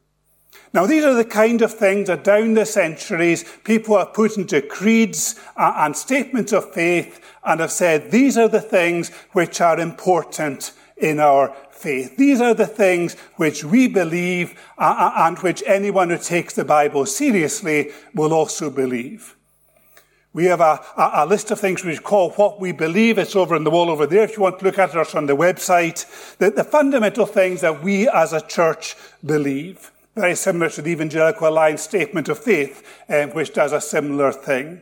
Now, 0.73 0.87
these 0.87 1.05
are 1.05 1.13
the 1.13 1.23
kind 1.23 1.61
of 1.61 1.71
things 1.71 2.07
that 2.07 2.23
down 2.23 2.55
the 2.55 2.65
centuries 2.65 3.45
people 3.63 3.95
have 3.97 4.13
put 4.13 4.37
into 4.37 4.59
creeds 4.59 5.39
uh, 5.55 5.73
and 5.77 5.95
statements 5.95 6.51
of 6.51 6.73
faith 6.73 7.23
and 7.45 7.59
have 7.59 7.71
said 7.71 8.09
these 8.09 8.37
are 8.39 8.47
the 8.47 8.61
things 8.61 9.09
which 9.33 9.61
are 9.61 9.79
important 9.79 10.73
in 10.97 11.19
our 11.19 11.55
faith. 11.69 12.17
These 12.17 12.41
are 12.41 12.55
the 12.55 12.65
things 12.65 13.15
which 13.35 13.63
we 13.63 13.87
believe 13.87 14.59
uh, 14.79 14.95
uh, 14.97 15.27
and 15.27 15.37
which 15.39 15.61
anyone 15.67 16.09
who 16.09 16.17
takes 16.17 16.55
the 16.55 16.65
Bible 16.65 17.05
seriously 17.05 17.91
will 18.15 18.33
also 18.33 18.71
believe. 18.71 19.35
We 20.33 20.45
have 20.45 20.61
a, 20.61 20.83
a, 20.97 21.11
a, 21.17 21.25
list 21.27 21.51
of 21.51 21.59
things 21.59 21.83
we 21.83 21.95
call 21.99 22.31
what 22.31 22.59
we 22.59 22.71
believe. 22.71 23.19
It's 23.19 23.35
over 23.35 23.53
on 23.53 23.63
the 23.63 23.69
wall 23.69 23.91
over 23.91 24.07
there 24.07 24.23
if 24.23 24.35
you 24.35 24.41
want 24.41 24.57
to 24.57 24.65
look 24.65 24.79
at 24.79 24.89
it 24.89 24.95
or 24.95 25.17
on 25.17 25.27
the 25.27 25.37
website. 25.37 26.37
The, 26.39 26.49
the 26.49 26.63
fundamental 26.63 27.27
things 27.27 27.61
that 27.61 27.83
we 27.83 28.09
as 28.09 28.33
a 28.33 28.41
church 28.41 28.95
believe. 29.23 29.91
Very 30.15 30.35
similar 30.35 30.69
to 30.69 30.81
the 30.81 30.91
Evangelical 30.91 31.47
Alliance 31.47 31.81
statement 31.81 32.29
of 32.29 32.37
faith, 32.37 32.83
um, 33.09 33.31
which 33.31 33.53
does 33.53 33.71
a 33.71 33.81
similar 33.81 34.31
thing. 34.31 34.81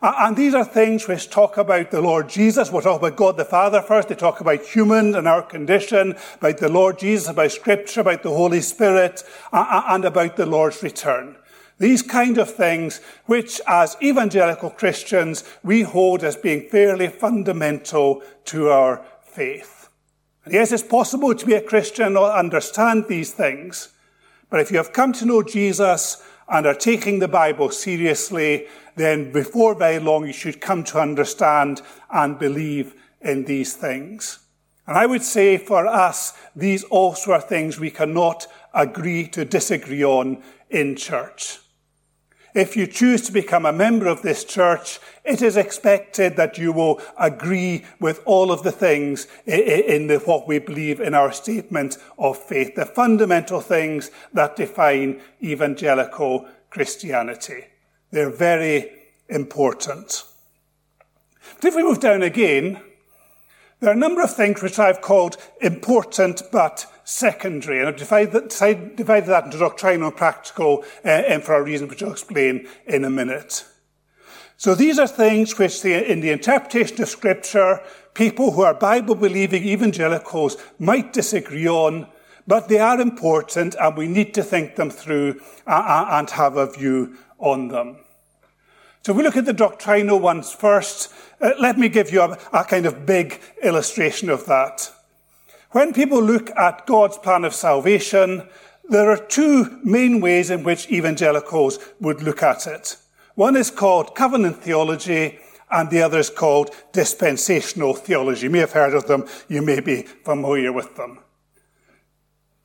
And 0.00 0.36
these 0.36 0.54
are 0.54 0.64
things 0.64 1.08
which 1.08 1.30
talk 1.30 1.56
about 1.56 1.90
the 1.90 2.02
Lord 2.02 2.28
Jesus. 2.28 2.70
We'll 2.70 2.82
talk 2.82 3.00
about 3.00 3.16
God 3.16 3.36
the 3.36 3.44
Father 3.44 3.80
first. 3.80 4.08
They 4.08 4.14
talk 4.14 4.40
about 4.40 4.60
human 4.60 5.14
and 5.14 5.26
our 5.26 5.40
condition, 5.40 6.14
about 6.34 6.58
the 6.58 6.68
Lord 6.68 6.98
Jesus, 6.98 7.28
about 7.28 7.52
Scripture, 7.52 8.02
about 8.02 8.22
the 8.22 8.34
Holy 8.34 8.60
Spirit, 8.60 9.24
and 9.50 10.04
about 10.04 10.36
the 10.36 10.46
Lord's 10.46 10.82
return. 10.82 11.36
These 11.78 12.02
kind 12.02 12.36
of 12.38 12.54
things, 12.54 13.00
which 13.26 13.60
as 13.66 13.96
evangelical 14.02 14.70
Christians, 14.70 15.42
we 15.62 15.82
hold 15.82 16.22
as 16.22 16.36
being 16.36 16.68
fairly 16.68 17.08
fundamental 17.08 18.22
to 18.46 18.68
our 18.68 19.04
faith. 19.22 19.88
And 20.44 20.52
yes, 20.52 20.70
it's 20.70 20.82
possible 20.82 21.34
to 21.34 21.46
be 21.46 21.54
a 21.54 21.62
Christian 21.62 22.16
or 22.16 22.30
understand 22.30 23.06
these 23.08 23.32
things, 23.32 23.93
but 24.54 24.60
if 24.60 24.70
you 24.70 24.76
have 24.76 24.92
come 24.92 25.12
to 25.14 25.26
know 25.26 25.42
Jesus 25.42 26.22
and 26.48 26.64
are 26.64 26.76
taking 26.76 27.18
the 27.18 27.26
Bible 27.26 27.70
seriously, 27.70 28.68
then 28.94 29.32
before 29.32 29.74
very 29.74 29.98
long 29.98 30.28
you 30.28 30.32
should 30.32 30.60
come 30.60 30.84
to 30.84 31.00
understand 31.00 31.82
and 32.08 32.38
believe 32.38 32.94
in 33.20 33.46
these 33.46 33.74
things. 33.74 34.46
And 34.86 34.96
I 34.96 35.06
would 35.06 35.24
say 35.24 35.58
for 35.58 35.88
us, 35.88 36.34
these 36.54 36.84
also 36.84 37.32
are 37.32 37.40
things 37.40 37.80
we 37.80 37.90
cannot 37.90 38.46
agree 38.72 39.26
to 39.30 39.44
disagree 39.44 40.04
on 40.04 40.40
in 40.70 40.94
church. 40.94 41.58
If 42.54 42.76
you 42.76 42.86
choose 42.86 43.22
to 43.22 43.32
become 43.32 43.66
a 43.66 43.72
member 43.72 44.06
of 44.06 44.22
this 44.22 44.44
church, 44.44 45.00
it 45.24 45.42
is 45.42 45.56
expected 45.56 46.36
that 46.36 46.56
you 46.56 46.70
will 46.70 47.00
agree 47.18 47.84
with 47.98 48.22
all 48.24 48.52
of 48.52 48.62
the 48.62 48.70
things 48.70 49.26
in 49.44 50.06
the, 50.06 50.18
what 50.18 50.46
we 50.46 50.60
believe 50.60 51.00
in 51.00 51.14
our 51.14 51.32
statement 51.32 51.98
of 52.16 52.38
faith, 52.38 52.76
the 52.76 52.86
fundamental 52.86 53.60
things 53.60 54.12
that 54.32 54.54
define 54.54 55.20
evangelical 55.42 56.46
Christianity. 56.70 57.64
They're 58.12 58.30
very 58.30 58.92
important. 59.28 60.22
But 61.56 61.64
if 61.64 61.74
we 61.74 61.82
move 61.82 61.98
down 61.98 62.22
again, 62.22 62.80
there 63.80 63.90
are 63.90 63.94
a 63.94 63.96
number 63.96 64.22
of 64.22 64.34
things 64.34 64.62
which 64.62 64.78
I've 64.78 65.00
called 65.00 65.36
important 65.60 66.42
but 66.50 66.86
secondary, 67.04 67.80
and 67.80 67.88
I've 67.88 67.96
divided 67.96 68.32
that, 68.32 68.96
divided 68.96 69.26
that 69.26 69.44
into 69.44 69.58
doctrinal 69.58 70.08
and 70.08 70.16
practical, 70.16 70.84
uh, 71.04 71.08
and 71.08 71.42
for 71.42 71.54
a 71.54 71.62
reason 71.62 71.88
which 71.88 72.02
I'll 72.02 72.12
explain 72.12 72.66
in 72.86 73.04
a 73.04 73.10
minute. 73.10 73.64
So 74.56 74.74
these 74.74 74.98
are 74.98 75.06
things 75.06 75.58
which, 75.58 75.82
the, 75.82 76.10
in 76.10 76.20
the 76.20 76.30
interpretation 76.30 77.02
of 77.02 77.08
Scripture, 77.08 77.80
people 78.14 78.52
who 78.52 78.62
are 78.62 78.74
Bible-believing 78.74 79.64
evangelicals 79.64 80.56
might 80.78 81.12
disagree 81.12 81.68
on, 81.68 82.06
but 82.46 82.68
they 82.68 82.78
are 82.78 83.00
important, 83.00 83.74
and 83.80 83.96
we 83.96 84.06
need 84.06 84.32
to 84.34 84.42
think 84.42 84.76
them 84.76 84.90
through 84.90 85.40
uh, 85.66 86.06
and 86.10 86.30
have 86.30 86.56
a 86.56 86.70
view 86.70 87.16
on 87.38 87.68
them. 87.68 87.96
So 89.04 89.12
if 89.12 89.18
we 89.18 89.22
look 89.22 89.36
at 89.36 89.44
the 89.44 89.52
doctrinal 89.52 90.18
ones 90.18 90.50
first, 90.50 91.12
uh, 91.38 91.50
let 91.60 91.76
me 91.76 91.90
give 91.90 92.10
you 92.10 92.22
a, 92.22 92.38
a 92.54 92.64
kind 92.64 92.86
of 92.86 93.04
big 93.04 93.38
illustration 93.62 94.30
of 94.30 94.46
that. 94.46 94.90
When 95.72 95.92
people 95.92 96.22
look 96.22 96.50
at 96.56 96.86
God's 96.86 97.18
plan 97.18 97.44
of 97.44 97.52
salvation, 97.52 98.48
there 98.88 99.10
are 99.10 99.18
two 99.18 99.78
main 99.84 100.22
ways 100.22 100.48
in 100.48 100.64
which 100.64 100.90
evangelicals 100.90 101.78
would 102.00 102.22
look 102.22 102.42
at 102.42 102.66
it. 102.66 102.96
One 103.34 103.56
is 103.56 103.70
called 103.70 104.14
covenant 104.14 104.62
theology, 104.62 105.38
and 105.70 105.90
the 105.90 106.00
other 106.00 106.18
is 106.18 106.30
called 106.30 106.74
dispensational 106.92 107.92
theology. 107.92 108.44
You 108.44 108.50
may 108.50 108.60
have 108.60 108.72
heard 108.72 108.94
of 108.94 109.06
them, 109.06 109.26
you 109.48 109.60
may 109.60 109.80
be 109.80 110.02
familiar 110.02 110.72
with 110.72 110.96
them. 110.96 111.18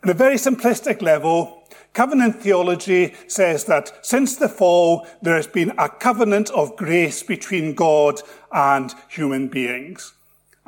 At 0.04 0.12
a 0.12 0.14
very 0.14 0.36
simplistic 0.36 1.02
level, 1.02 1.59
Covenant 1.94 2.42
theology 2.42 3.14
says 3.28 3.66
that 3.66 4.06
since 4.06 4.36
the 4.36 4.50
fall, 4.50 5.08
there 5.22 5.36
has 5.36 5.48
been 5.48 5.74
a 5.78 5.90
covenant 5.90 6.50
of 6.52 6.76
grace 6.76 7.24
between 7.24 7.74
God 7.74 8.22
and 8.52 8.94
human 9.10 9.48
beings. 9.48 10.14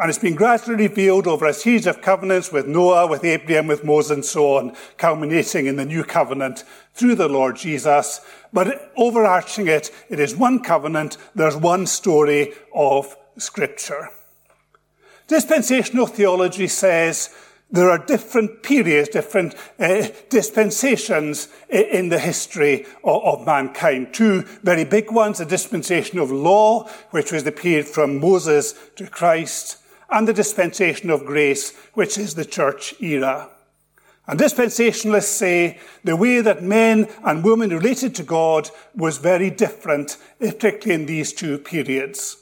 And 0.01 0.10
it's 0.10 0.17
been 0.17 0.34
gradually 0.34 0.88
revealed 0.88 1.27
over 1.27 1.46
a 1.46 1.53
series 1.53 1.86
of 1.86 2.01
covenants 2.01 2.51
with 2.51 2.65
Noah, 2.65 3.05
with 3.05 3.24
Abraham, 3.24 3.67
with 3.67 3.84
Moses, 3.84 4.12
and 4.12 4.25
so 4.25 4.58
on, 4.58 4.75
culminating 4.98 5.67
in 5.67 5.75
the 5.75 5.86
new 5.86 6.03
covenant 6.03 6.63
through 6.96 7.13
the 7.13 7.29
Lord 7.29 7.55
Jesus. 7.55 8.20
But 8.51 8.91
overarching 8.98 9.67
it, 9.67 9.91
it 10.10 10.20
is 10.20 10.36
one 10.36 10.63
covenant. 10.63 11.17
There's 11.36 11.55
one 11.55 11.86
story 11.86 12.53
of 12.74 13.15
scripture. 13.38 14.10
Dispensational 15.27 16.08
theology 16.08 16.67
says 16.67 17.29
there 17.72 17.90
are 17.90 17.98
different 17.98 18.63
periods, 18.63 19.10
different 19.10 19.56
uh, 19.80 20.08
dispensations 20.30 21.48
in 21.70 22.10
the 22.10 22.20
history 22.20 22.86
of, 23.04 23.24
of, 23.24 23.46
mankind. 23.46 24.13
Two 24.13 24.42
very 24.62 24.84
big 24.84 25.10
ones, 25.12 25.38
the 25.38 25.46
dispensation 25.46 26.20
of 26.20 26.32
law, 26.32 26.90
which 27.12 27.32
was 27.32 27.46
the 27.46 27.51
period 27.51 27.88
from 27.88 28.20
Moses 28.20 28.74
to 28.98 29.08
Christ, 29.08 29.78
and 30.10 30.28
the 30.28 30.34
dispensation 30.34 31.10
of 31.10 31.25
grace, 31.25 31.75
which 31.94 32.18
is 32.18 32.36
the 32.36 32.46
church 32.46 32.94
era. 33.01 33.50
And 34.28 34.40
dispensationalists 34.40 35.24
say 35.24 35.80
the 36.04 36.16
way 36.16 36.42
that 36.42 36.63
men 36.63 37.08
and 37.24 37.44
women 37.44 37.70
related 37.70 38.16
to 38.16 38.24
God 38.24 38.70
was 38.96 39.18
very 39.18 39.50
different, 39.50 40.18
particularly 40.40 41.01
in 41.01 41.06
these 41.06 41.34
two 41.34 41.58
periods. 41.58 42.41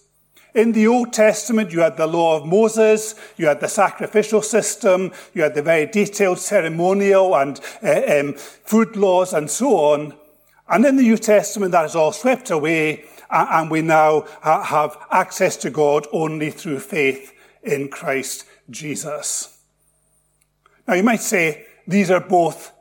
In 0.56 0.72
the 0.72 0.88
Old 0.88 1.14
Testament, 1.14 1.72
you 1.72 1.82
had 1.82 1.98
the 1.98 2.08
law 2.08 2.38
of 2.38 2.46
Moses, 2.46 3.16
you 3.38 3.46
had 3.46 3.60
the 3.60 3.68
sacrificial 3.68 4.42
system, 4.42 5.12
you 5.34 5.44
had 5.44 5.54
the 5.54 5.62
very 5.62 5.86
detailed 5.86 6.40
ceremonial 6.40 7.36
and 7.36 7.60
uh, 7.84 8.02
um, 8.20 8.34
food 8.34 8.96
laws 8.96 9.34
and 9.34 9.50
so 9.50 9.78
on. 9.78 10.14
And 10.68 10.86
in 10.86 10.96
the 10.96 11.04
New 11.04 11.18
Testament, 11.18 11.72
that 11.72 11.86
is 11.86 11.96
all 11.96 12.12
swept 12.12 12.50
away, 12.50 13.06
and 13.30 13.70
we 13.70 13.82
now 13.82 14.26
have 14.42 14.98
access 15.12 15.56
to 15.58 15.70
God 15.70 16.08
only 16.12 16.52
through 16.52 16.80
faith 16.80 17.34
in 17.64 17.90
Christ 17.90 18.46
Jesus. 18.70 19.60
Now 20.88 20.96
you 20.96 21.04
might 21.04 21.22
say 21.22 21.66
these 21.88 22.10
are 22.10 22.20
both 22.20 22.72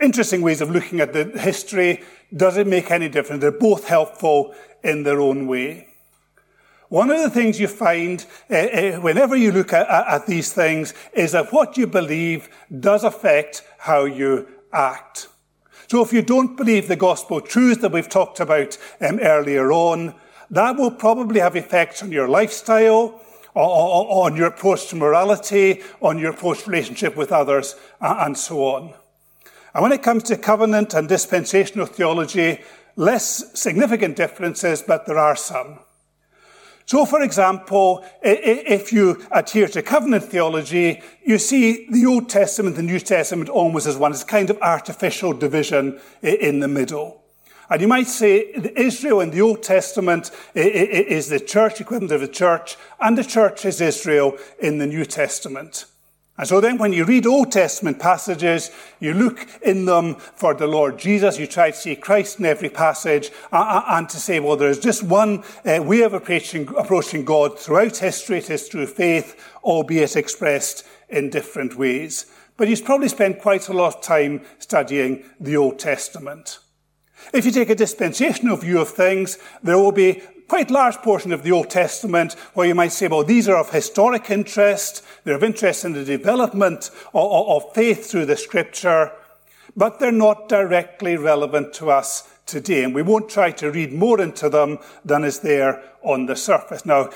interesting 0.00 0.42
ways 0.42 0.60
of 0.60 0.70
looking 0.70 1.00
at 1.00 1.12
the 1.12 1.24
history. 1.38 2.02
Does 2.36 2.56
it 2.56 2.66
make 2.66 2.90
any 2.90 3.08
difference? 3.08 3.40
They're 3.40 3.50
both 3.50 3.86
helpful 3.86 4.54
in 4.82 5.02
their 5.02 5.20
own 5.20 5.46
way. 5.46 5.88
One 6.88 7.10
of 7.10 7.20
the 7.20 7.30
things 7.30 7.58
you 7.58 7.66
find 7.66 8.24
uh, 8.48 8.54
uh, 8.54 8.92
whenever 9.00 9.34
you 9.34 9.50
look 9.50 9.72
at, 9.72 9.88
at, 9.88 10.26
these 10.26 10.52
things 10.52 10.94
is 11.12 11.32
that 11.32 11.52
what 11.52 11.76
you 11.76 11.86
believe 11.86 12.48
does 12.80 13.02
affect 13.02 13.62
how 13.78 14.04
you 14.04 14.46
act. 14.72 15.28
So 15.88 16.02
if 16.02 16.12
you 16.12 16.22
don't 16.22 16.56
believe 16.56 16.86
the 16.86 16.96
gospel 16.96 17.40
truth 17.40 17.80
that 17.80 17.92
we've 17.92 18.08
talked 18.08 18.38
about 18.38 18.78
um, 19.00 19.18
earlier 19.20 19.72
on, 19.72 20.14
that 20.50 20.76
will 20.76 20.92
probably 20.92 21.40
have 21.40 21.56
effects 21.56 22.02
on 22.02 22.12
your 22.12 22.28
lifestyle, 22.28 23.20
on 23.54 24.36
your 24.36 24.46
approach 24.46 24.88
to 24.88 24.96
morality, 24.96 25.82
on 26.00 26.18
your 26.18 26.30
approach 26.30 26.62
to 26.62 26.70
relationship 26.70 27.16
with 27.16 27.32
others, 27.32 27.74
and 28.00 28.36
so 28.36 28.64
on. 28.64 28.94
And 29.74 29.82
when 29.82 29.92
it 29.92 30.02
comes 30.02 30.22
to 30.24 30.36
covenant 30.36 30.94
and 30.94 31.08
dispensational 31.08 31.86
theology, 31.86 32.60
less 32.94 33.58
significant 33.58 34.16
differences, 34.16 34.82
but 34.82 35.06
there 35.06 35.18
are 35.18 35.36
some. 35.36 35.80
So, 36.86 37.04
for 37.04 37.20
example, 37.20 38.04
if 38.22 38.92
you 38.92 39.20
adhere 39.32 39.66
to 39.68 39.82
covenant 39.82 40.22
theology, 40.24 41.02
you 41.24 41.36
see 41.36 41.88
the 41.90 42.06
Old 42.06 42.28
Testament 42.28 42.78
and 42.78 42.88
the 42.88 42.92
New 42.92 43.00
Testament 43.00 43.48
almost 43.48 43.88
as 43.88 43.96
one. 43.96 44.12
It's 44.12 44.22
kind 44.22 44.50
of 44.50 44.58
artificial 44.62 45.32
division 45.32 46.00
in 46.22 46.60
the 46.60 46.68
middle. 46.68 47.24
And 47.68 47.80
you 47.80 47.88
might 47.88 48.06
say 48.06 48.52
Israel 48.76 49.20
in 49.20 49.32
the 49.32 49.40
Old 49.40 49.64
Testament 49.64 50.30
is 50.54 51.28
the 51.28 51.40
church, 51.40 51.80
equivalent 51.80 52.12
of 52.12 52.20
the 52.20 52.28
church, 52.28 52.76
and 53.00 53.18
the 53.18 53.24
church 53.24 53.64
is 53.64 53.80
Israel 53.80 54.38
in 54.60 54.78
the 54.78 54.86
New 54.86 55.04
Testament. 55.04 55.86
And 56.38 56.46
so 56.46 56.60
then 56.60 56.76
when 56.76 56.92
you 56.92 57.04
read 57.04 57.26
Old 57.26 57.50
Testament 57.50 57.98
passages, 57.98 58.70
you 59.00 59.14
look 59.14 59.46
in 59.62 59.86
them 59.86 60.16
for 60.16 60.52
the 60.52 60.66
Lord 60.66 60.98
Jesus, 60.98 61.38
you 61.38 61.46
try 61.46 61.70
to 61.70 61.76
see 61.76 61.96
Christ 61.96 62.38
in 62.38 62.44
every 62.44 62.68
passage, 62.68 63.30
and 63.50 64.08
to 64.08 64.16
say, 64.18 64.38
well, 64.38 64.56
there's 64.56 64.78
just 64.78 65.02
one 65.02 65.42
uh, 65.64 65.82
way 65.82 66.02
of 66.02 66.12
approaching, 66.12 67.24
God 67.24 67.58
throughout 67.58 67.96
history. 67.96 68.38
It 68.38 68.50
is 68.50 68.68
through 68.68 68.88
faith, 68.88 69.34
albeit 69.64 70.14
expressed 70.14 70.86
in 71.08 71.30
different 71.30 71.76
ways. 71.76 72.26
But 72.58 72.68
you 72.68 72.76
probably 72.82 73.08
spent 73.08 73.40
quite 73.40 73.68
a 73.68 73.72
lot 73.72 73.96
of 73.96 74.02
time 74.02 74.42
studying 74.58 75.24
the 75.40 75.56
Old 75.56 75.78
Testament. 75.78 76.58
If 77.32 77.46
you 77.46 77.50
take 77.50 77.70
a 77.70 77.74
dispensational 77.74 78.56
view 78.56 78.78
of 78.78 78.88
things, 78.88 79.38
there 79.62 79.78
will 79.78 79.92
be 79.92 80.22
quite 80.48 80.70
large 80.70 80.96
portion 80.96 81.32
of 81.32 81.42
the 81.42 81.52
Old 81.52 81.70
Testament 81.70 82.34
where 82.54 82.66
you 82.66 82.74
might 82.74 82.92
say, 82.92 83.08
well, 83.08 83.24
these 83.24 83.48
are 83.48 83.56
of 83.56 83.70
historic 83.70 84.30
interest, 84.30 85.04
they're 85.24 85.36
of 85.36 85.44
interest 85.44 85.84
in 85.84 85.92
the 85.92 86.04
development 86.04 86.90
of, 87.14 87.64
of 87.64 87.74
faith 87.74 88.10
through 88.10 88.26
the 88.26 88.36
scripture, 88.36 89.12
but 89.76 89.98
they're 89.98 90.12
not 90.12 90.48
directly 90.48 91.16
relevant 91.16 91.72
to 91.74 91.90
us 91.90 92.32
today. 92.46 92.84
And 92.84 92.94
we 92.94 93.02
won't 93.02 93.28
try 93.28 93.50
to 93.52 93.70
read 93.70 93.92
more 93.92 94.20
into 94.20 94.48
them 94.48 94.78
than 95.04 95.24
is 95.24 95.40
there 95.40 95.82
on 96.02 96.26
the 96.26 96.36
surface. 96.36 96.86
Now, 96.86 97.10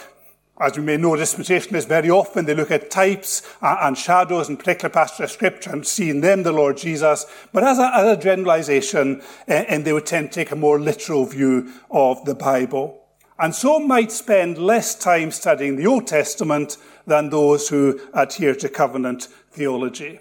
as 0.61 0.77
you 0.77 0.83
may 0.83 0.99
know, 0.99 1.12
dispensationalists 1.12 1.88
very 1.88 2.11
often 2.11 2.45
they 2.45 2.55
look 2.55 2.71
at 2.71 2.90
types 2.90 3.43
uh, 3.62 3.79
and 3.81 3.97
shadows 3.97 4.51
in 4.51 4.59
particular 4.59 4.90
passages 4.90 5.21
of 5.21 5.31
scripture 5.31 5.71
and 5.71 5.87
see 5.87 6.11
in 6.11 6.21
them 6.21 6.43
the 6.43 6.53
Lord 6.53 6.77
Jesus. 6.77 7.25
But 7.51 7.64
as 7.64 7.79
a, 7.79 7.90
as 7.95 8.19
a 8.19 8.21
generalization, 8.21 9.23
and 9.47 9.87
they 9.87 9.93
would 9.95 10.05
tend 10.05 10.33
to 10.33 10.35
take 10.35 10.51
a 10.51 10.57
more 10.57 10.79
literal 10.79 11.25
view 11.25 11.73
of 11.90 12.23
the 12.27 12.35
Bible. 12.35 12.99
And 13.40 13.55
so 13.55 13.81
might 13.81 14.12
spend 14.12 14.59
less 14.59 14.94
time 14.94 15.31
studying 15.31 15.76
the 15.76 15.87
Old 15.87 16.07
Testament 16.07 16.76
than 17.07 17.31
those 17.31 17.70
who 17.70 17.98
adhere 18.12 18.55
to 18.57 18.68
covenant 18.68 19.29
theology. 19.50 20.20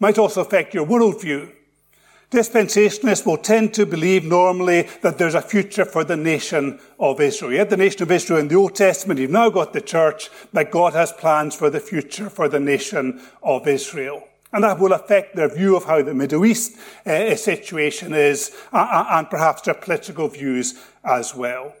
Might 0.00 0.16
also 0.16 0.40
affect 0.40 0.72
your 0.72 0.86
worldview. 0.86 1.52
Dispensationalists 2.30 3.26
will 3.26 3.36
tend 3.36 3.74
to 3.74 3.84
believe 3.84 4.24
normally 4.24 4.88
that 5.02 5.18
there's 5.18 5.34
a 5.34 5.42
future 5.42 5.84
for 5.84 6.02
the 6.02 6.16
nation 6.16 6.80
of 6.98 7.20
Israel. 7.20 7.52
You 7.52 7.58
had 7.58 7.70
the 7.70 7.76
nation 7.76 8.02
of 8.02 8.10
Israel 8.10 8.40
in 8.40 8.48
the 8.48 8.54
Old 8.54 8.74
Testament, 8.74 9.20
you've 9.20 9.30
now 9.30 9.50
got 9.50 9.74
the 9.74 9.80
church, 9.80 10.30
but 10.52 10.70
God 10.70 10.94
has 10.94 11.12
plans 11.12 11.54
for 11.54 11.68
the 11.68 11.80
future 11.80 12.30
for 12.30 12.48
the 12.48 12.60
nation 12.60 13.20
of 13.42 13.68
Israel. 13.68 14.24
And 14.52 14.64
that 14.64 14.78
will 14.78 14.94
affect 14.94 15.36
their 15.36 15.54
view 15.54 15.76
of 15.76 15.84
how 15.84 16.02
the 16.02 16.14
Middle 16.14 16.46
East 16.46 16.78
uh, 17.04 17.34
situation 17.34 18.14
is, 18.14 18.56
uh, 18.72 19.04
and 19.10 19.28
perhaps 19.28 19.62
their 19.62 19.74
political 19.74 20.28
views 20.28 20.74
as 21.04 21.34
well. 21.34 21.74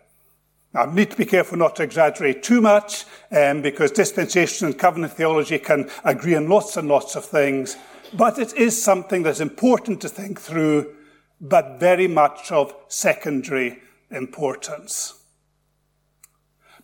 I 0.74 0.86
need 0.86 1.10
to 1.10 1.16
be 1.16 1.24
careful 1.24 1.56
not 1.56 1.76
to 1.76 1.82
exaggerate 1.82 2.42
too 2.42 2.60
much, 2.60 3.04
um, 3.32 3.62
because 3.62 3.90
dispensation 3.90 4.66
and 4.66 4.78
covenant 4.78 5.14
theology 5.14 5.58
can 5.58 5.90
agree 6.04 6.34
on 6.34 6.48
lots 6.48 6.76
and 6.76 6.88
lots 6.88 7.16
of 7.16 7.24
things. 7.24 7.76
But 8.12 8.38
it 8.38 8.54
is 8.54 8.80
something 8.82 9.22
that's 9.22 9.40
important 9.40 10.00
to 10.02 10.08
think 10.08 10.40
through, 10.40 10.94
but 11.40 11.80
very 11.80 12.06
much 12.06 12.52
of 12.52 12.74
secondary 12.88 13.80
importance. 14.10 15.14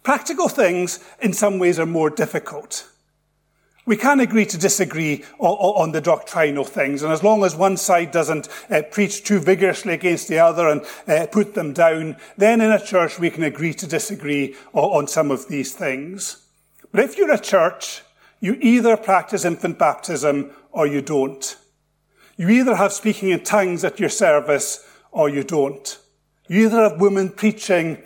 Practical 0.03 0.49
things, 0.49 1.01
in 1.20 1.33
some 1.33 1.59
ways, 1.59 1.79
are 1.79 1.87
more 1.87 2.11
difficult. 2.11 2.88
We 3.87 3.97
can 3.99 4.20
agree 4.20 4.47
to 4.47 4.57
disagree 4.57 5.25
on 5.38 5.92
the 5.92 6.01
doctrinal 6.01 6.64
things, 6.64 7.03
and 7.03 7.12
as 7.12 7.23
long 7.23 7.44
as 7.44 7.55
one 7.55 7.77
side 7.77 8.12
doesn't 8.12 8.49
uh, 8.70 8.81
preach 8.90 9.25
too 9.25 9.38
vigorously 9.38 9.92
against 9.92 10.29
the 10.29 10.38
other 10.38 10.68
and 10.68 10.83
uh, 11.07 11.27
put 11.31 11.55
them 11.55 11.75
down, 11.75 12.16
then 12.38 12.62
in 12.62 12.73
a 12.73 12.83
church 12.83 13.18
we 13.18 13.29
can 13.29 13.42
agree 13.42 13.75
to 13.75 13.87
disagree 13.87 14.57
on 14.73 15.07
some 15.07 15.31
of 15.31 15.49
these 15.49 15.75
things. 15.75 16.47
But 16.92 17.05
if 17.05 17.18
you're 17.18 17.33
a 17.33 17.38
church, 17.38 18.03
you 18.40 18.57
either 18.61 18.97
practice 18.97 19.44
infant 19.44 19.79
baptism 19.79 20.53
or 20.70 20.87
you 20.87 21.03
don't. 21.03 21.57
You 22.37 22.49
either 22.49 22.77
have 22.77 22.92
speaking 22.92 23.31
in 23.31 23.44
tongues 23.44 23.85
at 23.85 24.01
your 24.01 24.09
service 24.09 24.87
or 25.12 25.29
you 25.29 25.44
don't. 25.44 25.99
You 26.49 26.66
either 26.66 26.88
have 26.88 27.01
women 27.01 27.31
preaching 27.31 28.03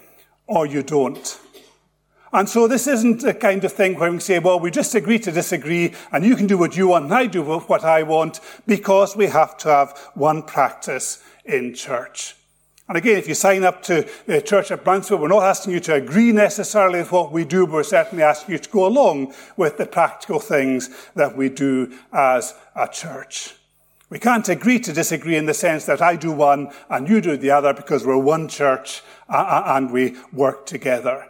or 0.47 0.67
you 0.67 0.83
don't. 0.83 1.41
And 2.33 2.49
so 2.49 2.69
this 2.69 2.87
isn't 2.87 3.25
a 3.25 3.33
kind 3.33 3.64
of 3.64 3.73
thing 3.73 3.99
where 3.99 4.12
we 4.12 4.21
say, 4.21 4.38
well, 4.38 4.61
we 4.61 4.71
just 4.71 4.95
agree 4.95 5.19
to 5.21 5.33
disagree 5.33 5.95
and 6.12 6.25
you 6.25 6.37
can 6.37 6.47
do 6.47 6.59
what 6.59 6.77
you 6.77 6.88
want 6.88 7.07
and 7.07 7.14
I 7.14 7.27
do 7.27 7.43
what 7.43 7.85
I 7.85 8.03
want 8.03 8.41
because 8.67 9.17
we 9.17 9.27
have 9.27 9.57
to 9.59 9.69
have 9.69 9.97
one 10.14 10.43
practice 10.43 11.23
in 11.45 11.75
church. 11.75 12.35
And 12.88 12.97
again, 12.97 13.19
if 13.19 13.29
you 13.29 13.35
sign 13.35 13.64
up 13.64 13.83
to 13.85 14.09
the 14.27 14.41
church 14.41 14.71
at 14.71 14.83
Brownsville, 14.83 15.19
we're 15.19 15.29
not 15.29 15.43
asking 15.43 15.75
you 15.75 15.81
to 15.81 15.95
agree 15.95 16.33
necessarily 16.33 17.01
with 17.01 17.12
what 17.12 17.33
we 17.33 17.45
do, 17.45 17.67
but 17.67 17.75
we're 17.75 17.83
certainly 17.83 18.25
asking 18.25 18.53
you 18.53 18.59
to 18.59 18.71
go 18.71 18.87
along 18.87 19.35
with 19.59 19.77
the 19.77 19.85
practical 19.85 20.41
things 20.41 20.88
that 21.14 21.37
we 21.37 21.51
do 21.51 21.93
as 22.12 22.55
a 22.75 22.88
church. 22.88 23.55
We 24.09 24.19
can't 24.19 24.49
agree 24.49 24.81
to 24.81 24.93
disagree 24.95 25.37
in 25.37 25.45
the 25.45 25.53
sense 25.53 25.85
that 25.85 26.01
I 26.01 26.17
do 26.17 26.33
one 26.33 26.73
and 26.88 27.07
you 27.07 27.21
do 27.21 27.37
the 27.37 27.51
other 27.51 27.75
because 27.75 28.07
we're 28.07 28.17
one 28.17 28.49
church 28.49 29.03
uh, 29.29 29.37
uh, 29.37 29.62
and 29.67 29.91
we 29.91 30.17
work 30.33 30.64
together. 30.64 31.28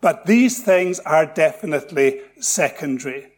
But 0.00 0.26
these 0.26 0.62
things 0.62 1.00
are 1.00 1.26
definitely 1.26 2.20
secondary. 2.38 3.32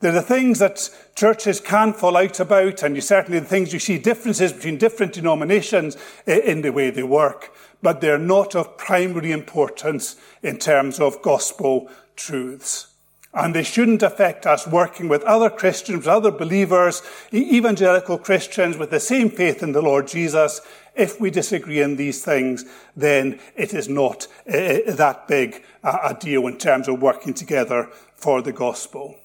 They're 0.00 0.12
the 0.12 0.22
things 0.22 0.58
that 0.58 0.90
churches 1.14 1.60
can 1.60 1.92
fall 1.92 2.16
out 2.16 2.40
about, 2.40 2.82
and 2.82 2.96
you 2.96 3.00
certainly 3.00 3.38
the 3.38 3.46
things 3.46 3.72
you 3.72 3.78
see 3.78 3.98
differences 3.98 4.52
between 4.52 4.76
different 4.76 5.12
denominations 5.12 5.96
in 6.26 6.62
the 6.62 6.72
way 6.72 6.90
they 6.90 7.04
work, 7.04 7.54
but 7.82 8.00
they're 8.00 8.18
not 8.18 8.56
of 8.56 8.76
primary 8.76 9.30
importance 9.30 10.16
in 10.42 10.58
terms 10.58 10.98
of 10.98 11.22
gospel 11.22 11.88
truths. 12.16 12.91
And 13.34 13.54
they 13.54 13.62
shouldn't 13.62 14.02
affect 14.02 14.46
us 14.46 14.66
working 14.66 15.08
with 15.08 15.22
other 15.22 15.48
Christians, 15.48 16.06
other 16.06 16.30
believers, 16.30 17.02
evangelical 17.32 18.18
Christians 18.18 18.76
with 18.76 18.90
the 18.90 19.00
same 19.00 19.30
faith 19.30 19.62
in 19.62 19.72
the 19.72 19.80
Lord 19.80 20.06
Jesus. 20.06 20.60
If 20.94 21.18
we 21.18 21.30
disagree 21.30 21.80
in 21.80 21.96
these 21.96 22.22
things, 22.22 22.66
then 22.94 23.40
it 23.56 23.72
is 23.72 23.88
not 23.88 24.26
uh, 24.46 24.80
that 24.86 25.24
big 25.28 25.64
a 25.82 26.14
deal 26.18 26.46
in 26.46 26.58
terms 26.58 26.88
of 26.88 27.00
working 27.00 27.32
together 27.32 27.88
for 28.14 28.42
the 28.42 28.52
gospel. 28.52 29.16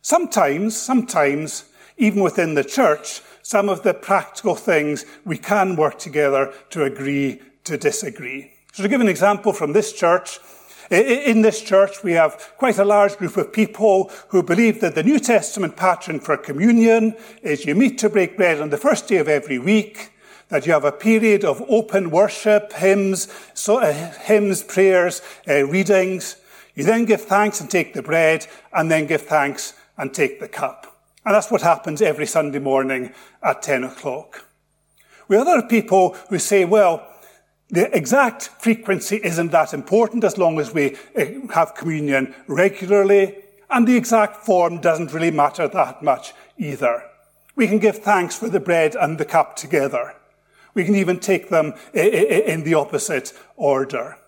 Sometimes, 0.00 0.76
sometimes, 0.76 1.66
even 1.98 2.22
within 2.22 2.54
the 2.54 2.64
church, 2.64 3.20
some 3.42 3.68
of 3.68 3.82
the 3.82 3.94
practical 3.94 4.54
things 4.54 5.04
we 5.24 5.36
can 5.36 5.76
work 5.76 5.98
together 5.98 6.52
to 6.70 6.84
agree 6.84 7.40
to 7.64 7.76
disagree. 7.76 8.52
So 8.72 8.82
to 8.82 8.88
give 8.88 9.00
an 9.00 9.08
example 9.08 9.52
from 9.52 9.72
this 9.72 9.92
church, 9.92 10.38
in 10.90 11.42
this 11.42 11.62
church, 11.62 12.02
we 12.04 12.12
have 12.12 12.52
quite 12.58 12.78
a 12.78 12.84
large 12.84 13.16
group 13.16 13.36
of 13.36 13.52
people 13.52 14.10
who 14.28 14.42
believe 14.42 14.80
that 14.80 14.94
the 14.94 15.02
New 15.02 15.18
Testament 15.18 15.76
pattern 15.76 16.20
for 16.20 16.36
communion 16.36 17.16
is 17.42 17.64
you 17.64 17.74
meet 17.74 17.98
to 17.98 18.08
break 18.08 18.36
bread 18.36 18.60
on 18.60 18.70
the 18.70 18.76
first 18.76 19.08
day 19.08 19.16
of 19.16 19.28
every 19.28 19.58
week, 19.58 20.12
that 20.48 20.66
you 20.66 20.72
have 20.72 20.84
a 20.84 20.92
period 20.92 21.44
of 21.44 21.62
open 21.68 22.10
worship, 22.10 22.72
hymns, 22.74 23.28
so, 23.52 23.80
uh, 23.80 23.92
hymns, 23.92 24.62
prayers, 24.62 25.22
uh, 25.48 25.64
readings. 25.66 26.36
You 26.76 26.84
then 26.84 27.04
give 27.04 27.22
thanks 27.22 27.60
and 27.60 27.68
take 27.68 27.94
the 27.94 28.02
bread, 28.02 28.46
and 28.72 28.90
then 28.90 29.06
give 29.06 29.22
thanks 29.22 29.72
and 29.98 30.14
take 30.14 30.38
the 30.38 30.48
cup. 30.48 31.00
And 31.24 31.34
that's 31.34 31.50
what 31.50 31.62
happens 31.62 32.00
every 32.00 32.26
Sunday 32.26 32.60
morning 32.60 33.12
at 33.42 33.62
10 33.62 33.82
o'clock. 33.82 34.44
We 35.26 35.36
have 35.36 35.48
other 35.48 35.66
people 35.66 36.16
who 36.28 36.38
say, 36.38 36.64
well, 36.64 37.04
the 37.68 37.94
exact 37.96 38.44
frequency 38.60 39.20
isn't 39.22 39.50
that 39.50 39.74
important 39.74 40.24
as 40.24 40.38
long 40.38 40.60
as 40.60 40.72
we 40.72 40.96
eh, 41.14 41.40
have 41.52 41.74
communion 41.74 42.34
regularly, 42.46 43.36
and 43.70 43.86
the 43.86 43.96
exact 43.96 44.44
form 44.44 44.80
doesn't 44.80 45.12
really 45.12 45.32
matter 45.32 45.66
that 45.66 46.02
much 46.02 46.32
either. 46.58 47.02
We 47.56 47.66
can 47.66 47.78
give 47.78 47.98
thanks 47.98 48.36
for 48.36 48.48
the 48.48 48.60
bread 48.60 48.94
and 48.94 49.18
the 49.18 49.24
cup 49.24 49.56
together. 49.56 50.14
We 50.74 50.84
can 50.84 50.94
even 50.94 51.18
take 51.18 51.48
them 51.48 51.72
eh, 51.94 52.08
eh, 52.12 52.26
eh, 52.28 52.52
in 52.52 52.62
the 52.62 52.74
opposite 52.74 53.32
order. 53.56 54.18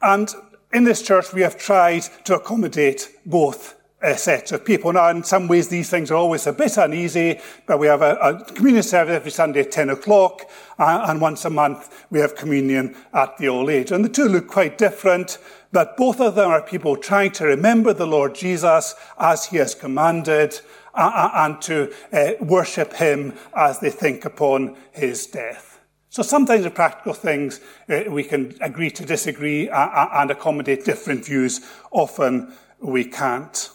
And 0.00 0.32
in 0.72 0.84
this 0.84 1.02
church, 1.02 1.32
we 1.32 1.42
have 1.42 1.58
tried 1.58 2.04
to 2.24 2.34
accommodate 2.34 3.10
both 3.26 3.74
uh, 4.02 4.14
sets 4.14 4.52
of 4.52 4.64
people. 4.64 4.92
Now, 4.92 5.08
in 5.08 5.24
some 5.24 5.48
ways, 5.48 5.68
these 5.68 5.90
things 5.90 6.10
are 6.10 6.16
always 6.16 6.46
a 6.46 6.52
bit 6.52 6.76
uneasy, 6.76 7.40
but 7.66 7.78
we 7.78 7.88
have 7.88 8.02
a, 8.02 8.14
a 8.16 8.44
communion 8.44 8.82
service 8.82 9.14
every 9.14 9.30
Sunday 9.30 9.60
at 9.60 9.72
10 9.72 9.90
o'clock, 9.90 10.48
uh, 10.78 11.06
and 11.08 11.20
once 11.20 11.44
a 11.44 11.50
month 11.50 12.06
we 12.10 12.20
have 12.20 12.36
communion 12.36 12.94
at 13.12 13.36
the 13.38 13.48
old 13.48 13.70
age. 13.70 13.90
And 13.90 14.04
the 14.04 14.08
two 14.08 14.26
look 14.26 14.46
quite 14.46 14.78
different, 14.78 15.38
but 15.72 15.96
both 15.96 16.20
of 16.20 16.36
them 16.36 16.50
are 16.50 16.62
people 16.62 16.96
trying 16.96 17.32
to 17.32 17.46
remember 17.46 17.92
the 17.92 18.06
Lord 18.06 18.34
Jesus 18.34 18.94
as 19.18 19.46
he 19.46 19.56
has 19.56 19.74
commanded, 19.74 20.60
uh, 20.94 21.10
uh 21.14 21.30
and 21.34 21.60
to 21.62 21.92
uh, 22.12 22.32
worship 22.40 22.92
him 22.94 23.34
as 23.56 23.80
they 23.80 23.90
think 23.90 24.24
upon 24.24 24.76
his 24.92 25.26
death. 25.26 25.80
So 26.10 26.22
sometimes 26.22 26.64
the 26.64 26.70
practical 26.70 27.12
things 27.12 27.60
uh, 27.88 28.04
we 28.08 28.24
can 28.24 28.56
agree 28.60 28.90
to 28.92 29.04
disagree 29.04 29.68
uh, 29.68 30.08
and 30.14 30.30
accommodate 30.30 30.84
different 30.84 31.26
views. 31.26 31.60
Often 31.90 32.54
we 32.80 33.04
can't. 33.04 33.70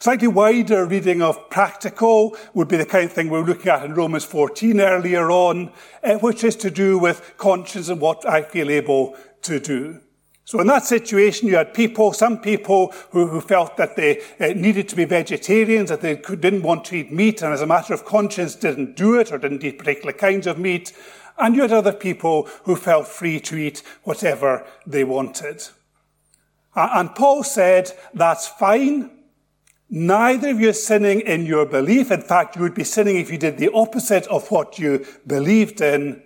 Slightly 0.00 0.28
wider 0.28 0.86
reading 0.86 1.22
of 1.22 1.50
practical 1.50 2.36
would 2.54 2.68
be 2.68 2.76
the 2.76 2.86
kind 2.86 3.06
of 3.06 3.12
thing 3.12 3.28
we 3.28 3.40
were 3.40 3.46
looking 3.46 3.72
at 3.72 3.84
in 3.84 3.94
Romans 3.94 4.24
14 4.24 4.80
earlier 4.80 5.28
on, 5.28 5.72
uh, 6.04 6.14
which 6.18 6.44
is 6.44 6.54
to 6.56 6.70
do 6.70 6.98
with 6.98 7.34
conscience 7.36 7.88
and 7.88 8.00
what 8.00 8.24
I 8.24 8.42
feel 8.42 8.70
able 8.70 9.16
to 9.42 9.58
do. 9.58 10.00
So 10.44 10.60
in 10.60 10.68
that 10.68 10.84
situation, 10.84 11.48
you 11.48 11.56
had 11.56 11.74
people, 11.74 12.12
some 12.12 12.38
people 12.40 12.94
who, 13.10 13.26
who 13.26 13.40
felt 13.40 13.76
that 13.76 13.96
they 13.96 14.22
uh, 14.38 14.54
needed 14.54 14.88
to 14.90 14.96
be 14.96 15.04
vegetarians, 15.04 15.88
that 15.88 16.00
they 16.00 16.16
could, 16.16 16.40
didn't 16.40 16.62
want 16.62 16.84
to 16.86 16.96
eat 16.96 17.12
meat, 17.12 17.42
and 17.42 17.52
as 17.52 17.60
a 17.60 17.66
matter 17.66 17.92
of 17.92 18.04
conscience 18.04 18.54
didn't 18.54 18.96
do 18.96 19.18
it 19.18 19.32
or 19.32 19.38
didn't 19.38 19.64
eat 19.64 19.78
particular 19.78 20.12
kinds 20.12 20.46
of 20.46 20.58
meat. 20.58 20.92
And 21.38 21.56
you 21.56 21.62
had 21.62 21.72
other 21.72 21.92
people 21.92 22.48
who 22.62 22.76
felt 22.76 23.08
free 23.08 23.40
to 23.40 23.56
eat 23.56 23.82
whatever 24.04 24.64
they 24.86 25.02
wanted. 25.02 25.64
And 26.76 27.14
Paul 27.16 27.42
said, 27.42 27.90
that's 28.14 28.46
fine. 28.46 29.17
Neither 29.90 30.50
of 30.50 30.60
you 30.60 30.68
is 30.68 30.86
sinning 30.86 31.20
in 31.20 31.46
your 31.46 31.64
belief. 31.64 32.10
In 32.10 32.20
fact, 32.20 32.56
you 32.56 32.62
would 32.62 32.74
be 32.74 32.84
sinning 32.84 33.16
if 33.16 33.30
you 33.30 33.38
did 33.38 33.56
the 33.56 33.72
opposite 33.72 34.26
of 34.26 34.50
what 34.50 34.78
you 34.78 35.06
believed 35.26 35.80
in. 35.80 36.22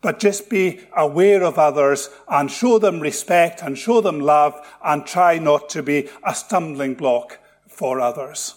But 0.00 0.20
just 0.20 0.48
be 0.48 0.80
aware 0.96 1.42
of 1.42 1.58
others 1.58 2.10
and 2.28 2.50
show 2.50 2.78
them 2.78 3.00
respect 3.00 3.62
and 3.62 3.76
show 3.76 4.00
them 4.00 4.20
love 4.20 4.54
and 4.84 5.06
try 5.06 5.38
not 5.38 5.68
to 5.70 5.82
be 5.82 6.08
a 6.24 6.34
stumbling 6.34 6.94
block 6.94 7.38
for 7.68 8.00
others. 8.00 8.54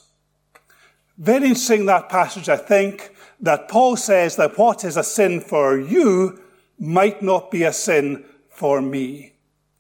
Very 1.18 1.46
interesting 1.48 1.86
that 1.86 2.10
passage, 2.10 2.50
I 2.50 2.58
think, 2.58 3.12
that 3.40 3.70
Paul 3.70 3.96
says 3.96 4.36
that 4.36 4.58
what 4.58 4.84
is 4.84 4.98
a 4.98 5.04
sin 5.04 5.40
for 5.40 5.78
you 5.78 6.42
might 6.78 7.22
not 7.22 7.52
be 7.52 7.64
a 7.64 7.74
sin 7.74 8.26
for 8.50 8.82
me. 8.82 9.34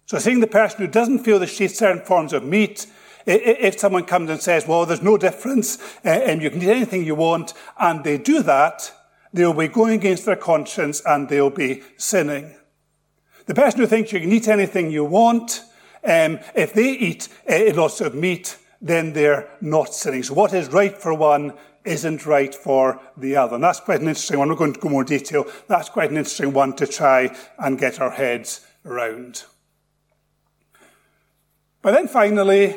So 0.05 0.19
seeing 0.19 0.39
the 0.39 0.47
person 0.47 0.81
who 0.81 0.87
doesn't 0.87 1.19
feel 1.19 1.39
that 1.39 1.49
she 1.49 1.67
certain 1.67 2.05
forms 2.05 2.31
of 2.31 2.43
meat, 2.43 2.87
if 3.25 3.79
someone 3.79 4.05
comes 4.05 4.29
and 4.29 4.41
says, 4.41 4.67
well, 4.67 4.85
there's 4.85 5.01
no 5.01 5.17
difference, 5.17 5.79
uh, 6.05 6.09
and 6.09 6.41
you 6.41 6.49
can 6.49 6.61
eat 6.61 6.69
anything 6.69 7.05
you 7.05 7.15
want, 7.15 7.53
and 7.79 8.03
they 8.03 8.17
do 8.17 8.41
that, 8.43 8.91
they'll 9.33 9.53
be 9.53 9.67
going 9.67 9.95
against 9.95 10.25
their 10.25 10.35
conscience 10.35 11.01
and 11.05 11.27
they'll 11.27 11.49
be 11.49 11.83
sinning. 11.97 12.55
The 13.47 13.55
person 13.55 13.79
who 13.79 13.87
thinks 13.87 14.13
you 14.13 14.19
can 14.19 14.31
eat 14.31 14.47
anything 14.47 14.89
you 14.89 15.03
want, 15.03 15.61
um, 16.03 16.39
if 16.55 16.73
they 16.73 16.91
eat 16.91 17.27
uh, 17.49 17.73
lots 17.73 18.01
of 18.01 18.15
meat, 18.15 18.57
then 18.81 19.13
they're 19.13 19.49
not 19.61 19.93
sinning. 19.93 20.23
So 20.23 20.33
what 20.33 20.53
is 20.53 20.69
right 20.69 20.97
for 20.97 21.13
one 21.13 21.53
isn't 21.83 22.25
right 22.25 22.53
for 22.53 22.99
the 23.15 23.35
other. 23.35 23.55
And 23.55 23.63
that's 23.63 23.79
quite 23.79 24.01
an 24.01 24.07
interesting 24.07 24.39
one. 24.39 24.49
We're 24.49 24.55
going 24.55 24.73
to 24.73 24.79
go 24.79 24.89
more 24.89 25.03
detail. 25.03 25.45
That's 25.67 25.89
quite 25.89 26.11
an 26.11 26.17
interesting 26.17 26.53
one 26.53 26.75
to 26.77 26.87
try 26.87 27.35
and 27.59 27.79
get 27.79 28.01
our 28.01 28.09
heads 28.09 28.65
around. 28.85 29.43
But 31.81 31.91
then 31.91 32.07
finally, 32.07 32.75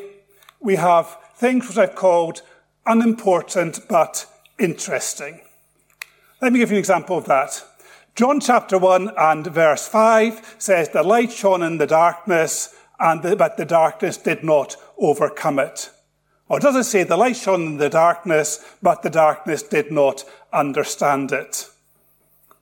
we 0.60 0.76
have 0.76 1.16
things 1.34 1.68
which 1.68 1.78
I've 1.78 1.94
called 1.94 2.42
unimportant 2.86 3.80
but 3.88 4.26
interesting. 4.58 5.40
Let 6.40 6.52
me 6.52 6.58
give 6.58 6.70
you 6.70 6.76
an 6.76 6.80
example 6.80 7.18
of 7.18 7.26
that. 7.26 7.64
John 8.14 8.40
chapter 8.40 8.78
1 8.78 9.12
and 9.16 9.46
verse 9.46 9.86
5 9.86 10.56
says, 10.58 10.88
The 10.88 11.02
light 11.02 11.30
shone 11.30 11.62
in 11.62 11.78
the 11.78 11.86
darkness, 11.86 12.74
and 12.98 13.22
the, 13.22 13.36
but 13.36 13.56
the 13.56 13.64
darkness 13.64 14.16
did 14.16 14.42
not 14.42 14.76
overcome 14.98 15.58
it. 15.58 15.90
Or 16.48 16.58
does 16.58 16.74
it 16.74 16.84
say, 16.84 17.04
The 17.04 17.16
light 17.16 17.36
shone 17.36 17.62
in 17.62 17.76
the 17.76 17.88
darkness, 17.88 18.64
but 18.82 19.02
the 19.02 19.10
darkness 19.10 19.62
did 19.62 19.92
not 19.92 20.24
understand 20.52 21.30
it? 21.30 21.68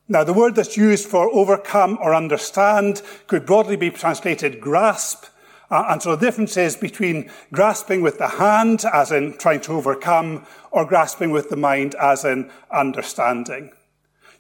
Now, 0.08 0.24
the 0.24 0.32
word 0.32 0.54
that's 0.54 0.76
used 0.76 1.08
for 1.08 1.28
overcome 1.34 1.98
or 2.00 2.14
understand 2.14 3.02
could 3.26 3.46
broadly 3.46 3.76
be 3.76 3.90
translated 3.90 4.60
grasp, 4.60 5.24
uh, 5.70 5.86
and 5.88 6.02
so 6.02 6.14
the 6.14 6.26
difference 6.26 6.56
is 6.56 6.76
between 6.76 7.30
grasping 7.52 8.00
with 8.00 8.18
the 8.18 8.28
hand, 8.28 8.84
as 8.92 9.10
in 9.10 9.36
trying 9.36 9.60
to 9.62 9.72
overcome, 9.72 10.46
or 10.70 10.84
grasping 10.84 11.30
with 11.30 11.50
the 11.50 11.56
mind, 11.56 11.94
as 12.00 12.24
in 12.24 12.50
understanding. 12.70 13.72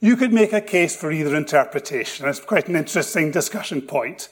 You 0.00 0.16
could 0.16 0.32
make 0.32 0.52
a 0.52 0.60
case 0.60 0.94
for 0.94 1.10
either 1.10 1.34
interpretation. 1.34 2.28
It's 2.28 2.40
quite 2.40 2.68
an 2.68 2.76
interesting 2.76 3.30
discussion 3.30 3.82
point. 3.82 4.28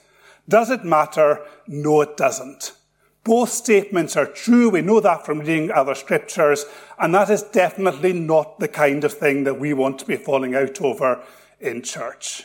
Does 0.49 0.71
it 0.71 0.85
matter? 0.85 1.41
No, 1.67 2.03
it 2.03 2.17
doesn't. 2.17 2.73
Both 3.25 3.49
statements 3.51 4.17
are 4.17 4.27
true. 4.27 4.69
We 4.69 4.83
know 4.83 5.01
that 5.01 5.25
from 5.25 5.39
reading 5.39 5.73
other 5.73 5.95
scriptures, 5.95 6.67
and 6.99 7.15
that 7.15 7.31
is 7.31 7.43
definitely 7.43 8.13
not 8.13 8.61
the 8.61 8.69
kind 8.69 9.03
of 9.03 9.15
thing 9.15 9.45
that 9.45 9.59
we 9.59 9.73
want 9.73 9.99
to 10.01 10.07
be 10.07 10.17
falling 10.17 10.55
out 10.55 10.81
over 10.83 11.25
in 11.59 11.83
church. 11.83 12.45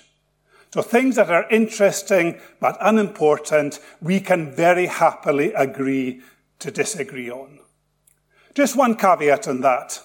So 0.71 0.81
things 0.81 1.15
that 1.15 1.31
are 1.31 1.49
interesting 1.49 2.39
but 2.59 2.77
unimportant, 2.79 3.79
we 4.01 4.19
can 4.19 4.51
very 4.51 4.85
happily 4.85 5.51
agree 5.53 6.21
to 6.59 6.69
disagree 6.69 7.31
on. 7.31 7.59
Just 8.53 8.75
one 8.75 8.95
caveat 8.95 9.47
on 9.47 9.61
that. 9.61 10.01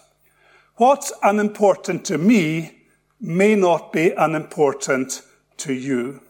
What's 0.77 1.13
unimportant 1.23 2.05
to 2.07 2.19
me 2.19 2.83
may 3.21 3.55
not 3.55 3.93
be 3.93 4.11
unimportant 4.11 5.23
to 5.59 5.73
you. 5.73 6.21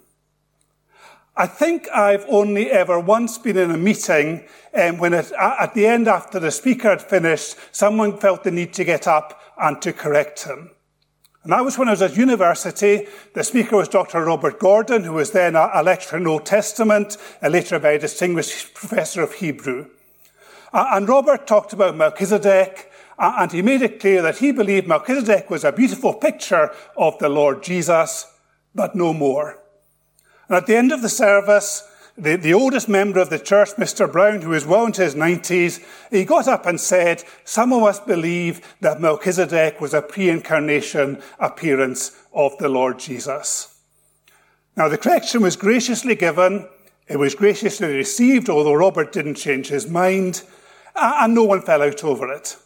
I 1.37 1.47
think 1.47 1.89
I've 1.89 2.25
only 2.29 2.71
ever 2.71 3.01
once 3.01 3.39
been 3.39 3.57
in 3.57 3.73
a 3.73 3.77
meeting 3.77 4.45
um, 4.73 4.99
when 4.99 5.15
it, 5.15 5.33
at 5.33 5.75
the 5.75 5.87
end, 5.87 6.07
after 6.07 6.39
the 6.39 6.53
speaker 6.53 6.91
had 6.91 7.03
finished, 7.03 7.57
someone 7.73 8.19
felt 8.19 8.45
the 8.45 8.53
need 8.53 8.73
to 8.75 8.85
get 8.85 9.09
up 9.09 9.41
and 9.61 9.81
to 9.83 9.93
correct 9.93 10.45
him. 10.45 10.71
And 11.45 11.53
that 11.53 11.63
was 11.63 11.77
when 11.77 11.89
I 11.89 11.91
was 11.91 12.01
at 12.01 12.17
university. 12.17 13.07
The 13.35 13.45
speaker 13.45 13.77
was 13.77 13.89
Dr. 13.89 14.25
Robert 14.25 14.59
Gordon, 14.59 15.05
who 15.05 15.13
was 15.13 15.33
then 15.33 15.55
a, 15.55 15.83
lecturer 15.83 16.19
in 16.19 16.27
Old 16.27 16.47
Testament, 16.47 17.19
and 17.43 17.53
later 17.53 17.77
a 17.77 17.79
very 17.79 17.99
distinguished 17.99 18.73
professor 18.73 19.23
of 19.23 19.35
Hebrew. 19.35 19.91
And 20.73 21.07
Robert 21.07 21.47
talked 21.47 21.75
about 21.75 21.97
Melchizedek, 21.97 22.91
and 23.19 23.53
he 23.53 23.61
made 23.61 23.83
it 23.83 24.01
clear 24.01 24.23
that 24.23 24.39
he 24.39 24.53
believed 24.53 24.89
Melchizedek 24.89 25.51
was 25.51 25.65
a 25.65 25.73
beautiful 25.73 26.15
picture 26.15 26.71
of 26.97 27.19
the 27.19 27.29
Lord 27.29 27.63
Jesus, 27.63 28.27
but 28.75 28.95
no 28.95 29.13
more. 29.13 29.59
And 30.49 30.57
at 30.57 30.67
the 30.67 30.77
end 30.77 30.93
of 30.93 31.03
the 31.03 31.11
service, 31.11 31.87
the, 32.17 32.37
the 32.37 32.55
oldest 32.55 32.89
member 32.89 33.19
of 33.19 33.31
the 33.31 33.39
church, 33.39 33.71
Mr. 33.71 34.11
Brown, 34.11 34.41
who 34.41 34.51
was 34.51 34.67
well 34.67 34.87
into 34.87 35.03
his 35.03 35.15
90s, 35.15 35.85
he 36.11 36.25
got 36.25 36.47
up 36.47 36.65
and 36.67 36.81
said, 36.81 37.25
Some 37.45 37.73
of 37.73 37.83
us 37.83 37.99
believe 37.99 38.77
that 38.81 39.01
Melchizedek 39.01 39.81
was 39.81 39.95
a 39.95 40.03
pre 40.03 40.29
incarnation 40.29 41.21
appearance 41.39 42.17
of 42.33 42.57
the 42.59 42.69
Lord 42.69 43.01
Jesus. 43.01 43.81
Now, 44.77 44.89
the 44.89 44.99
correction 44.99 45.43
was 45.43 45.57
graciously 45.57 46.15
given, 46.15 46.69
it 47.09 47.19
was 47.19 47.35
graciously 47.35 47.95
received, 47.95 48.49
although 48.49 48.75
Robert 48.75 49.13
didn't 49.13 49.35
change 49.35 49.69
his 49.69 49.89
mind, 49.89 50.43
and 50.95 51.35
no 51.35 51.45
one 51.45 51.63
fell 51.63 51.83
out 51.83 52.03
over 52.05 52.33
it. 52.33 52.57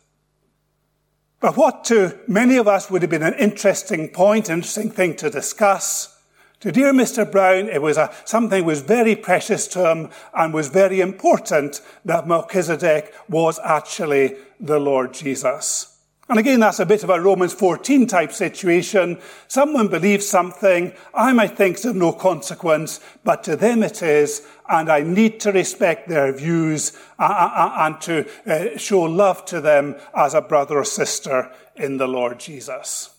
But 1.41 1.57
what 1.57 1.85
to 1.85 2.19
many 2.27 2.57
of 2.57 2.69
us 2.69 2.91
would 2.91 3.03
have 3.03 3.11
been 3.11 3.23
an 3.23 3.35
interesting 3.35 4.09
point, 4.09 4.51
interesting 4.51 4.91
thing 4.91 5.17
to 5.17 5.31
discuss, 5.31 6.18
to 6.61 6.73
dear 6.73 6.93
Mr. 6.93 7.31
Brown, 7.31 7.69
it 7.69 7.81
was 7.81 7.97
a, 7.97 8.13
something 8.25 8.65
was 8.65 8.83
very 8.83 9.15
precious 9.15 9.69
to 9.69 9.91
him 9.91 10.11
and 10.35 10.53
was 10.53 10.69
very 10.69 11.01
important 11.01 11.81
that 12.05 12.27
Melchizedek 12.27 13.15
was 13.29 13.61
actually 13.63 14.37
the 14.59 14.81
Lord 14.81 15.15
Jesus. 15.15 15.99
And 16.31 16.39
again, 16.39 16.61
that's 16.61 16.79
a 16.79 16.85
bit 16.85 17.05
of 17.05 17.11
a 17.11 17.21
Romans 17.21 17.55
14 17.55 18.07
type 18.07 18.33
situation. 18.33 19.19
Someone 19.47 19.89
believes 19.89 20.29
something, 20.29 20.93
I 21.15 21.33
might 21.33 21.57
think 21.57 21.77
it's 21.77 21.87
of 21.87 21.97
no 21.97 22.13
consequence, 22.13 23.01
but 23.25 23.43
to 23.45 23.57
them 23.57 23.83
it 23.83 24.03
is, 24.03 24.47
and 24.69 24.91
I 24.91 25.01
need 25.01 25.41
to 25.41 25.53
respect 25.53 26.07
their 26.07 26.31
views 26.33 26.93
uh, 27.19 27.23
uh, 27.23 27.51
uh, 27.55 27.75
and 27.87 28.01
to 28.03 28.79
show 28.79 29.03
love 29.03 29.47
to 29.47 29.63
them 29.63 29.97
as 30.15 30.35
a 30.35 30.43
brother 30.43 30.79
or 30.79 30.85
sister 30.85 31.51
in 31.77 31.97
the 31.97 32.09
Lord 32.09 32.41
Jesus. 32.41 33.18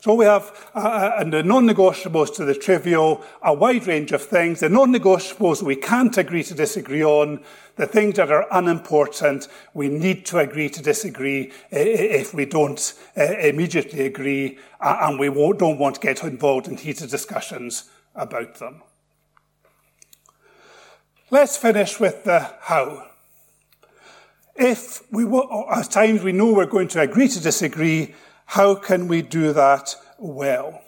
So 0.00 0.14
we 0.14 0.26
have 0.26 0.70
uh, 0.74 1.12
and 1.18 1.32
the 1.32 1.42
non-negotiables 1.42 2.34
to 2.36 2.44
the 2.44 2.54
trivial, 2.54 3.24
a 3.42 3.52
wide 3.52 3.86
range 3.88 4.12
of 4.12 4.22
things. 4.22 4.60
The 4.60 4.68
non-negotiables 4.68 5.62
we 5.62 5.74
can't 5.74 6.16
agree 6.16 6.44
to 6.44 6.54
disagree 6.54 7.04
on. 7.04 7.40
The 7.74 7.86
things 7.86 8.14
that 8.16 8.30
are 8.30 8.46
unimportant, 8.52 9.48
we 9.74 9.88
need 9.88 10.24
to 10.26 10.38
agree 10.38 10.68
to 10.70 10.82
disagree 10.82 11.52
if 11.70 12.32
we 12.32 12.44
don't 12.44 12.94
uh, 13.16 13.22
immediately 13.38 14.06
agree 14.06 14.58
uh, 14.80 14.98
and 15.02 15.18
we 15.18 15.28
don't 15.28 15.78
want 15.78 15.96
to 15.96 16.00
get 16.00 16.22
involved 16.22 16.68
in 16.68 16.76
heated 16.76 17.10
discussions 17.10 17.90
about 18.14 18.56
them. 18.56 18.82
Let's 21.30 21.56
finish 21.56 22.00
with 22.00 22.24
the 22.24 22.50
how. 22.60 23.06
If 24.56 25.02
we, 25.12 25.24
at 25.70 25.90
times 25.90 26.22
we 26.22 26.32
know 26.32 26.52
we're 26.52 26.66
going 26.66 26.88
to 26.88 27.00
agree 27.00 27.28
to 27.28 27.40
disagree, 27.40 28.14
how 28.52 28.74
can 28.74 29.08
we 29.08 29.20
do 29.20 29.52
that 29.52 29.94
well? 30.16 30.82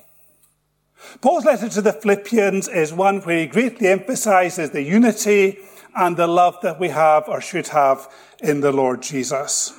Paul's 1.21 1.45
letter 1.45 1.69
to 1.69 1.83
the 1.83 1.93
Philippians 1.93 2.69
is 2.69 2.91
one 2.91 3.21
where 3.21 3.41
he 3.41 3.47
greatly 3.47 3.89
emphasizes 3.89 4.71
the 4.71 4.83
unity 4.83 5.59
and 5.95 6.17
the 6.17 6.27
love 6.27 6.57
that 6.63 6.81
we 6.81 6.89
have 6.89 7.29
or 7.29 7.43
should 7.43 7.69
have 7.69 8.09
in 8.41 8.63
the 8.63 8.73
Lord 8.73 9.03
Jesus. 9.03 9.79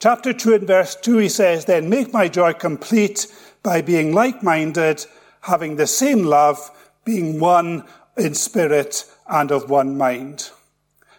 Chapter 0.00 0.32
2 0.32 0.54
and 0.54 0.66
verse 0.66 0.96
2, 0.96 1.18
he 1.18 1.28
says, 1.28 1.66
Then 1.66 1.88
make 1.88 2.12
my 2.12 2.26
joy 2.26 2.52
complete 2.54 3.28
by 3.62 3.82
being 3.82 4.12
like 4.12 4.42
minded, 4.42 5.06
having 5.42 5.76
the 5.76 5.86
same 5.86 6.24
love, 6.24 6.72
being 7.04 7.38
one 7.38 7.84
in 8.16 8.34
spirit 8.34 9.04
and 9.28 9.52
of 9.52 9.70
one 9.70 9.96
mind. 9.96 10.50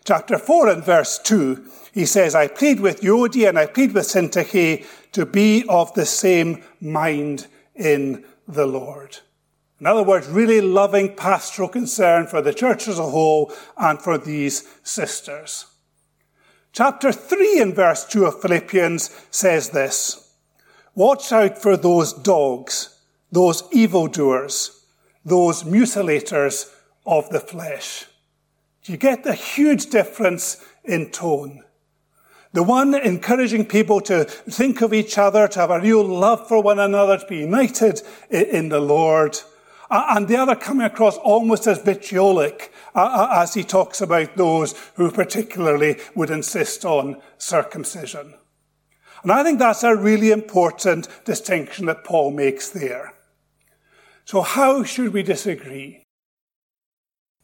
Chapter 0.04 0.38
4 0.38 0.68
and 0.68 0.84
verse 0.84 1.18
2, 1.20 1.64
he 1.98 2.06
says, 2.06 2.36
I 2.36 2.46
plead 2.46 2.80
with 2.80 3.02
Euodia 3.02 3.50
and 3.50 3.58
I 3.58 3.66
plead 3.66 3.96
with 3.96 4.06
Syntyche 4.06 4.86
to 5.14 5.26
be 5.26 5.66
of 5.68 5.92
the 5.96 6.06
same 6.06 6.64
mind 6.80 7.48
in 7.74 8.24
the 8.48 8.68
Lord. 8.68 9.18
In 9.80 9.88
other 9.88 10.04
words, 10.04 10.28
really 10.28 10.62
loving 10.62 11.16
pastoral 11.16 11.68
concern 11.68 12.28
for 12.28 12.40
the 12.40 12.54
church 12.54 12.88
as 12.88 13.00
a 13.00 13.10
whole 13.10 13.52
and 13.78 14.00
for 14.00 14.20
these 14.20 14.68
sisters. 14.84 15.66
Chapter 16.72 17.12
3 17.12 17.62
and 17.62 17.76
verse 17.76 18.06
2 18.06 18.28
of 18.28 18.42
Philippians 18.44 19.10
says 19.32 19.72
this 19.72 20.36
Watch 20.94 21.32
out 21.32 21.60
for 21.60 21.76
those 21.76 22.14
dogs, 22.14 23.02
those 23.32 23.64
evildoers, 23.72 24.86
those 25.26 25.64
mutilators 25.64 26.72
of 27.08 27.28
the 27.32 27.40
flesh. 27.40 28.06
Do 28.84 28.92
you 28.92 29.00
get 29.00 29.24
the 29.24 29.34
huge 29.34 29.88
difference 29.88 30.64
in 30.84 31.10
tone? 31.10 31.64
The 32.58 32.64
one 32.64 32.96
encouraging 32.96 33.68
people 33.68 34.02
to 34.02 34.24
think 34.24 34.82
of 34.82 34.92
each 34.92 35.20
other, 35.20 35.48
to 35.48 35.60
have 35.60 35.70
a 35.70 35.80
real 35.80 36.04
love 36.04 36.48
for 36.48 36.60
one 36.60 36.80
another, 36.80 37.20
to 37.20 37.28
be 37.28 37.38
united 37.38 38.02
in 38.32 38.70
the 38.70 38.80
Lord. 38.80 39.38
And 39.92 40.28
the 40.28 40.38
other 40.38 40.56
coming 40.56 40.88
across 40.88 41.18
almost 41.18 41.68
as 41.68 41.84
vitriolic 41.84 42.74
as 42.96 43.54
he 43.54 43.64
talks 43.64 44.02
about 44.02 44.38
those 44.38 44.74
who 44.96 45.12
particularly 45.12 45.98
would 46.16 46.32
insist 46.32 46.84
on 46.84 47.22
circumcision. 47.38 48.34
And 49.22 49.32
I 49.32 49.44
think 49.44 49.60
that's 49.60 49.84
a 49.84 49.96
really 49.96 50.32
important 50.32 51.08
distinction 51.26 51.86
that 51.86 52.04
Paul 52.04 52.32
makes 52.32 52.72
there. 52.72 53.14
So 54.26 54.42
how 54.42 54.82
should 54.82 55.14
we 55.14 55.22
disagree? 55.22 56.02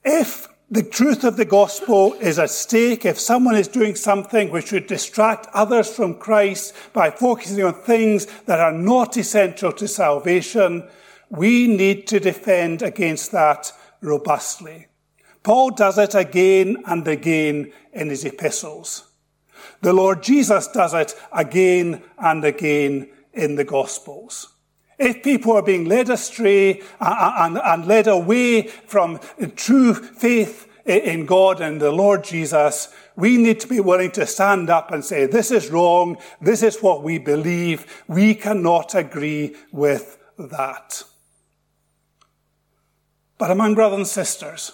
If 0.03 0.47
the 0.73 0.81
truth 0.81 1.23
of 1.23 1.37
the 1.37 1.45
gospel 1.45 2.13
is 2.13 2.39
at 2.39 2.49
stake 2.49 3.05
if 3.05 3.19
someone 3.19 3.55
is 3.55 3.67
doing 3.67 3.93
something 3.93 4.49
which 4.49 4.71
would 4.71 4.87
distract 4.87 5.47
others 5.53 5.95
from 5.95 6.15
Christ 6.15 6.73
by 6.93 7.11
focusing 7.11 7.63
on 7.63 7.75
things 7.75 8.25
that 8.47 8.59
are 8.59 8.71
not 8.71 9.15
essential 9.15 9.71
to 9.73 9.87
salvation. 9.87 10.89
We 11.29 11.67
need 11.67 12.07
to 12.07 12.19
defend 12.19 12.81
against 12.81 13.31
that 13.33 13.71
robustly. 14.01 14.87
Paul 15.43 15.69
does 15.69 15.99
it 15.99 16.15
again 16.15 16.81
and 16.87 17.07
again 17.07 17.71
in 17.91 18.09
his 18.09 18.25
epistles. 18.25 19.11
The 19.81 19.93
Lord 19.93 20.23
Jesus 20.23 20.67
does 20.69 20.95
it 20.95 21.13
again 21.31 22.01
and 22.17 22.43
again 22.43 23.11
in 23.31 23.57
the 23.57 23.63
Gospels. 23.63 24.52
If 24.97 25.23
people 25.23 25.53
are 25.53 25.63
being 25.63 25.85
led 25.85 26.09
astray 26.09 26.81
uh, 26.81 26.83
uh, 27.01 27.33
and, 27.39 27.57
and 27.57 27.87
led 27.87 28.07
away 28.07 28.67
from 28.67 29.19
true 29.55 29.93
faith 29.93 30.67
in 30.85 31.25
God 31.25 31.61
and 31.61 31.79
the 31.79 31.91
Lord 31.91 32.23
Jesus, 32.23 32.93
we 33.15 33.37
need 33.37 33.59
to 33.61 33.67
be 33.67 33.79
willing 33.79 34.11
to 34.11 34.25
stand 34.25 34.69
up 34.69 34.91
and 34.91 35.03
say, 35.03 35.25
this 35.25 35.51
is 35.51 35.69
wrong. 35.69 36.17
This 36.41 36.63
is 36.63 36.81
what 36.81 37.03
we 37.03 37.17
believe. 37.17 38.03
We 38.07 38.35
cannot 38.35 38.95
agree 38.95 39.55
with 39.71 40.17
that. 40.37 41.03
But 43.37 43.51
among 43.51 43.75
brothers 43.75 43.97
and 43.97 44.07
sisters, 44.07 44.71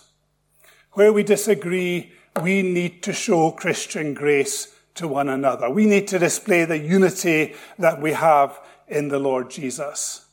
where 0.93 1.13
we 1.13 1.23
disagree, 1.23 2.13
we 2.41 2.61
need 2.61 3.03
to 3.03 3.13
show 3.13 3.51
Christian 3.51 4.13
grace 4.13 4.75
to 4.95 5.07
one 5.07 5.29
another. 5.29 5.69
We 5.69 5.85
need 5.85 6.07
to 6.09 6.19
display 6.19 6.65
the 6.65 6.77
unity 6.77 7.55
that 7.77 8.01
we 8.01 8.11
have 8.13 8.59
in 8.89 9.07
the 9.07 9.19
Lord 9.19 9.49
Jesus. 9.49 10.25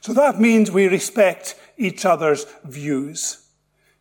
So 0.00 0.12
that 0.12 0.40
means 0.40 0.70
we 0.70 0.88
respect 0.88 1.54
each 1.76 2.04
other's 2.04 2.44
views. 2.64 3.46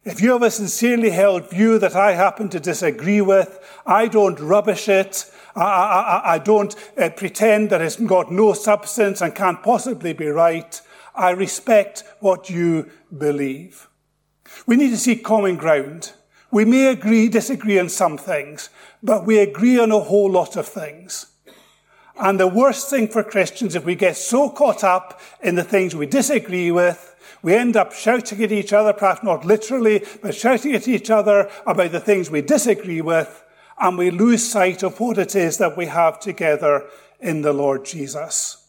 If 0.03 0.19
you 0.19 0.31
have 0.31 0.41
a 0.41 0.49
sincerely 0.49 1.11
held 1.11 1.51
view 1.51 1.77
that 1.77 1.95
I 1.95 2.13
happen 2.13 2.49
to 2.49 2.59
disagree 2.59 3.21
with, 3.21 3.59
I 3.85 4.07
don't 4.07 4.39
rubbish 4.39 4.89
it. 4.89 5.31
I, 5.55 5.61
I, 5.61 6.33
I 6.33 6.37
don't 6.39 6.75
uh, 6.97 7.09
pretend 7.09 7.69
that 7.69 7.81
it's 7.81 7.97
got 7.97 8.31
no 8.31 8.53
substance 8.53 9.21
and 9.21 9.35
can't 9.35 9.61
possibly 9.61 10.13
be 10.13 10.27
right. 10.27 10.81
I 11.13 11.31
respect 11.31 12.03
what 12.19 12.49
you 12.49 12.89
believe. 13.15 13.87
We 14.65 14.75
need 14.75 14.89
to 14.89 14.97
seek 14.97 15.23
common 15.23 15.55
ground. 15.55 16.13
We 16.51 16.65
may 16.65 16.87
agree, 16.87 17.29
disagree 17.29 17.79
on 17.79 17.89
some 17.89 18.17
things, 18.17 18.69
but 19.03 19.25
we 19.25 19.39
agree 19.39 19.79
on 19.79 19.91
a 19.91 19.99
whole 19.99 20.31
lot 20.31 20.55
of 20.55 20.67
things. 20.67 21.27
And 22.19 22.39
the 22.39 22.47
worst 22.47 22.89
thing 22.89 23.07
for 23.07 23.23
Christians, 23.23 23.75
if 23.75 23.85
we 23.85 23.95
get 23.95 24.17
so 24.17 24.49
caught 24.49 24.83
up 24.83 25.19
in 25.41 25.55
the 25.55 25.63
things 25.63 25.95
we 25.95 26.05
disagree 26.05 26.71
with, 26.71 27.07
we 27.41 27.55
end 27.55 27.75
up 27.75 27.93
shouting 27.93 28.43
at 28.43 28.51
each 28.51 28.73
other, 28.73 28.93
perhaps 28.93 29.23
not 29.23 29.45
literally, 29.45 30.03
but 30.21 30.35
shouting 30.35 30.73
at 30.73 30.87
each 30.87 31.09
other 31.09 31.49
about 31.65 31.91
the 31.91 31.99
things 31.99 32.29
we 32.29 32.41
disagree 32.41 33.01
with, 33.01 33.43
and 33.79 33.97
we 33.97 34.11
lose 34.11 34.47
sight 34.47 34.83
of 34.83 34.99
what 34.99 35.17
it 35.17 35.35
is 35.35 35.57
that 35.57 35.75
we 35.75 35.87
have 35.87 36.19
together 36.19 36.87
in 37.19 37.41
the 37.41 37.53
Lord 37.53 37.85
Jesus. 37.85 38.67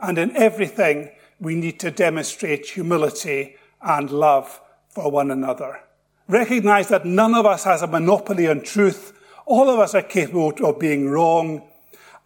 And 0.00 0.16
in 0.16 0.34
everything, 0.36 1.10
we 1.38 1.54
need 1.54 1.78
to 1.80 1.90
demonstrate 1.90 2.66
humility 2.66 3.56
and 3.82 4.10
love 4.10 4.60
for 4.88 5.10
one 5.10 5.30
another. 5.30 5.80
Recognize 6.28 6.88
that 6.88 7.04
none 7.04 7.34
of 7.34 7.44
us 7.44 7.64
has 7.64 7.82
a 7.82 7.86
monopoly 7.86 8.48
on 8.48 8.62
truth. 8.62 9.12
All 9.44 9.68
of 9.68 9.78
us 9.78 9.94
are 9.94 10.02
capable 10.02 10.52
of 10.64 10.78
being 10.78 11.08
wrong 11.08 11.62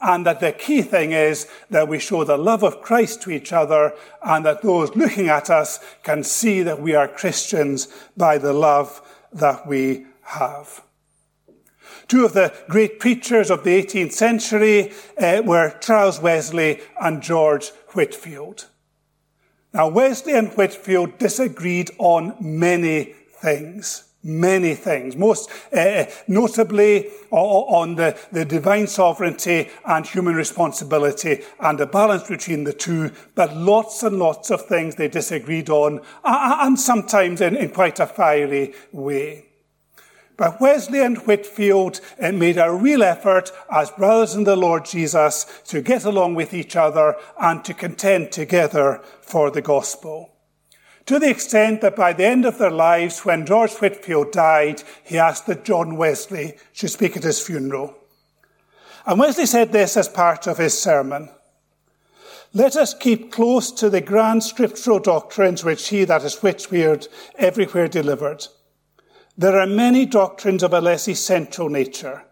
and 0.00 0.24
that 0.24 0.40
the 0.40 0.52
key 0.52 0.82
thing 0.82 1.12
is 1.12 1.46
that 1.68 1.88
we 1.88 1.98
show 1.98 2.24
the 2.24 2.38
love 2.38 2.62
of 2.62 2.80
Christ 2.80 3.22
to 3.22 3.30
each 3.30 3.52
other 3.52 3.94
and 4.22 4.44
that 4.46 4.62
those 4.62 4.94
looking 4.96 5.28
at 5.28 5.50
us 5.50 5.78
can 6.02 6.24
see 6.24 6.62
that 6.62 6.80
we 6.80 6.94
are 6.94 7.06
Christians 7.08 7.88
by 8.16 8.38
the 8.38 8.52
love 8.52 9.02
that 9.32 9.66
we 9.66 10.06
have. 10.22 10.82
Two 12.08 12.24
of 12.24 12.32
the 12.32 12.52
great 12.68 12.98
preachers 12.98 13.50
of 13.50 13.62
the 13.62 13.82
18th 13.82 14.12
century 14.12 14.92
uh, 15.18 15.42
were 15.44 15.76
Charles 15.80 16.20
Wesley 16.20 16.80
and 17.00 17.22
George 17.22 17.70
Whitefield. 17.92 18.66
Now, 19.72 19.88
Wesley 19.88 20.32
and 20.32 20.48
Whitefield 20.54 21.18
disagreed 21.18 21.90
on 21.98 22.34
many 22.40 23.14
things 23.40 24.09
many 24.22 24.74
things, 24.74 25.16
most 25.16 25.50
uh, 25.72 26.04
notably 26.28 27.08
on 27.30 27.94
the, 27.94 28.18
the 28.32 28.44
divine 28.44 28.86
sovereignty 28.86 29.68
and 29.86 30.06
human 30.06 30.34
responsibility 30.34 31.42
and 31.60 31.78
the 31.78 31.86
balance 31.86 32.28
between 32.28 32.64
the 32.64 32.72
two, 32.72 33.10
but 33.34 33.56
lots 33.56 34.02
and 34.02 34.18
lots 34.18 34.50
of 34.50 34.66
things 34.66 34.96
they 34.96 35.08
disagreed 35.08 35.70
on, 35.70 36.00
and 36.24 36.78
sometimes 36.78 37.40
in, 37.40 37.56
in 37.56 37.70
quite 37.70 38.00
a 38.00 38.06
fiery 38.06 38.74
way. 38.92 39.46
But 40.36 40.58
Wesley 40.58 41.02
and 41.02 41.18
Whitefield 41.18 42.00
uh, 42.18 42.32
made 42.32 42.56
a 42.56 42.72
real 42.72 43.02
effort 43.02 43.52
as 43.70 43.90
brothers 43.90 44.34
in 44.34 44.44
the 44.44 44.56
Lord 44.56 44.86
Jesus 44.86 45.62
to 45.66 45.82
get 45.82 46.04
along 46.04 46.34
with 46.34 46.54
each 46.54 46.76
other 46.76 47.14
and 47.38 47.62
to 47.66 47.74
contend 47.74 48.32
together 48.32 49.02
for 49.20 49.50
the 49.50 49.60
gospel 49.60 50.29
to 51.06 51.18
the 51.18 51.30
extent 51.30 51.80
that 51.80 51.96
by 51.96 52.12
the 52.12 52.24
end 52.24 52.44
of 52.44 52.58
their 52.58 52.70
lives, 52.70 53.24
when 53.24 53.46
George 53.46 53.72
Whitefield 53.72 54.32
died, 54.32 54.82
he 55.02 55.18
asked 55.18 55.46
that 55.46 55.64
John 55.64 55.96
Wesley 55.96 56.56
should 56.72 56.90
speak 56.90 57.16
at 57.16 57.24
his 57.24 57.40
funeral. 57.40 57.96
And 59.06 59.18
Wesley 59.18 59.46
said 59.46 59.72
this 59.72 59.96
as 59.96 60.08
part 60.08 60.46
of 60.46 60.58
his 60.58 60.78
sermon. 60.78 61.30
Let 62.52 62.76
us 62.76 62.94
keep 62.94 63.30
close 63.30 63.70
to 63.72 63.88
the 63.88 64.00
grand 64.00 64.42
scriptural 64.42 64.98
doctrines 64.98 65.64
which 65.64 65.88
he, 65.88 66.04
that 66.04 66.24
is 66.24 66.36
Whitefield, 66.42 67.08
everywhere 67.36 67.88
delivered. 67.88 68.46
There 69.38 69.58
are 69.58 69.66
many 69.66 70.04
doctrines 70.04 70.62
of 70.62 70.74
a 70.74 70.80
less 70.80 71.08
essential 71.08 71.68
nature, 71.68 72.24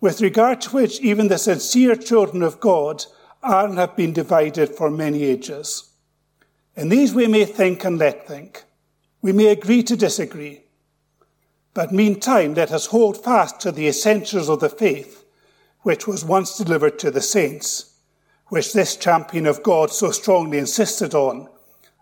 with 0.00 0.20
regard 0.20 0.60
to 0.62 0.70
which 0.70 1.00
even 1.00 1.28
the 1.28 1.38
sincere 1.38 1.96
children 1.96 2.42
of 2.42 2.60
God 2.60 3.04
are 3.42 3.66
and 3.66 3.78
have 3.78 3.96
been 3.96 4.12
divided 4.12 4.68
for 4.76 4.90
many 4.90 5.24
ages. 5.24 5.87
In 6.78 6.90
these 6.90 7.12
we 7.12 7.26
may 7.26 7.44
think 7.44 7.84
and 7.84 7.98
let 7.98 8.28
think. 8.28 8.62
We 9.20 9.32
may 9.32 9.48
agree 9.48 9.82
to 9.82 9.96
disagree. 9.96 10.62
But 11.74 11.90
meantime, 11.90 12.54
let 12.54 12.70
us 12.70 12.86
hold 12.86 13.22
fast 13.22 13.58
to 13.62 13.72
the 13.72 13.88
essentials 13.88 14.48
of 14.48 14.60
the 14.60 14.68
faith, 14.68 15.24
which 15.80 16.06
was 16.06 16.24
once 16.24 16.56
delivered 16.56 16.96
to 17.00 17.10
the 17.10 17.20
saints, 17.20 17.96
which 18.46 18.72
this 18.72 18.94
champion 18.96 19.44
of 19.46 19.64
God 19.64 19.90
so 19.90 20.12
strongly 20.12 20.58
insisted 20.58 21.16
on 21.16 21.48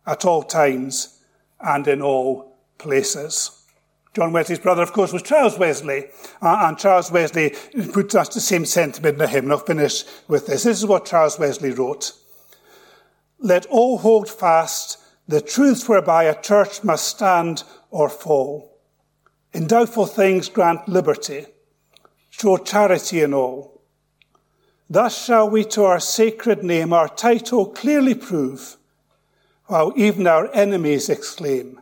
at 0.07 0.27
all 0.27 0.43
times 0.43 1.21
and 1.59 1.89
in 1.89 2.03
all 2.03 2.59
places. 2.77 3.63
John 4.13 4.31
Wesley's 4.35 4.59
brother, 4.59 4.83
of 4.83 4.93
course, 4.93 5.11
was 5.11 5.23
Charles 5.23 5.59
Wesley, 5.59 6.09
uh, 6.43 6.65
and 6.67 6.77
Charles 6.77 7.11
Wesley 7.11 7.55
puts 7.95 8.15
us 8.15 8.29
the 8.29 8.41
same 8.41 8.67
sentiment 8.67 9.15
in 9.15 9.19
the 9.21 9.27
hymn. 9.27 9.51
I'll 9.51 9.57
finish 9.57 10.05
with 10.29 10.47
this. 10.47 10.65
This 10.65 10.79
is 10.81 10.87
what 10.87 11.07
Charles 11.07 11.39
Wesley 11.39 11.71
wrote. 11.71 12.13
Let 13.39 13.67
all 13.67 13.99
hold 13.99 14.31
fast 14.31 14.99
the 15.29 15.41
truths 15.41 15.89
whereby 15.89 16.25
a 16.25 16.41
church 16.41 16.85
must 16.85 17.09
stand 17.09 17.65
or 17.91 18.09
fall. 18.09 18.79
In 19.53 19.67
doubtful 19.67 20.07
things 20.07 20.49
grant 20.49 20.89
liberty. 20.89 21.47
Show 22.31 22.59
charity 22.59 23.23
in 23.23 23.35
all. 23.35 23.81
Thus 24.89 25.25
shall 25.25 25.51
we 25.51 25.65
to 25.65 25.85
our 25.85 26.01
sacred 26.01 26.63
name 26.63 26.93
our 26.93 27.09
title 27.09 27.67
clearly 27.67 28.15
prove, 28.15 28.77
while 29.65 29.93
even 29.97 30.27
our 30.27 30.53
enemies 30.53 31.09
exclaim, 31.09 31.81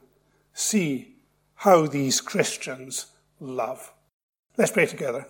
See 0.55 1.17
how 1.57 1.87
these 1.87 2.21
Christians 2.21 3.07
love. 3.41 3.93
Let's 4.57 4.71
pray 4.71 4.87
together. 4.87 5.27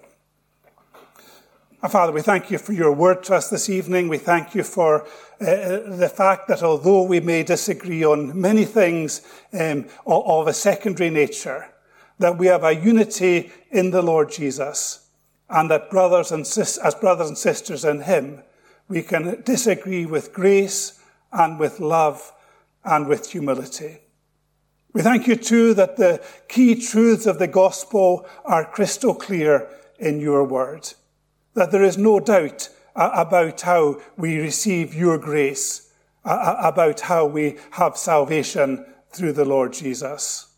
Our 1.82 1.88
Father, 1.88 2.12
we 2.12 2.20
thank 2.20 2.50
you 2.50 2.58
for 2.58 2.72
your 2.72 2.92
word 2.92 3.24
to 3.24 3.34
us 3.34 3.48
this 3.48 3.68
evening. 3.68 4.08
We 4.08 4.18
thank 4.18 4.54
you 4.54 4.62
for 4.62 5.06
uh, 5.40 5.96
the 5.96 6.12
fact 6.14 6.48
that 6.48 6.62
although 6.62 7.02
we 7.02 7.20
may 7.20 7.42
disagree 7.42 8.04
on 8.04 8.40
many 8.40 8.64
things 8.64 9.22
um, 9.52 9.86
of 10.06 10.46
a 10.46 10.52
secondary 10.52 11.10
nature, 11.10 11.66
that 12.18 12.38
we 12.38 12.46
have 12.46 12.64
a 12.64 12.74
unity 12.74 13.52
in 13.70 13.90
the 13.90 14.02
Lord 14.02 14.30
Jesus, 14.30 15.08
and 15.50 15.70
that 15.70 15.90
brothers 15.90 16.32
and 16.32 16.46
sis- 16.46 16.78
as 16.78 16.94
brothers 16.94 17.28
and 17.28 17.38
sisters 17.38 17.84
in 17.84 18.02
Him, 18.02 18.42
we 18.88 19.02
can 19.02 19.42
disagree 19.42 20.06
with 20.06 20.32
grace 20.32 21.00
and 21.32 21.58
with 21.58 21.80
love 21.80 22.32
and 22.84 23.06
with 23.06 23.30
humility. 23.30 23.98
We 24.92 25.02
thank 25.02 25.26
you 25.26 25.36
too 25.36 25.74
that 25.74 25.96
the 25.96 26.22
key 26.48 26.76
truths 26.76 27.26
of 27.26 27.38
the 27.38 27.48
gospel 27.48 28.26
are 28.44 28.64
crystal 28.64 29.14
clear 29.14 29.68
in 29.98 30.20
your 30.20 30.44
word 30.44 30.92
that 31.54 31.70
there 31.70 31.82
is 31.82 31.96
no 31.96 32.20
doubt 32.20 32.68
about 32.94 33.60
how 33.60 34.00
we 34.16 34.38
receive 34.38 34.94
your 34.94 35.18
grace, 35.18 35.90
about 36.24 37.00
how 37.00 37.26
we 37.26 37.56
have 37.72 37.96
salvation 37.96 38.86
through 39.10 39.32
the 39.32 39.44
Lord 39.44 39.72
Jesus. 39.72 40.48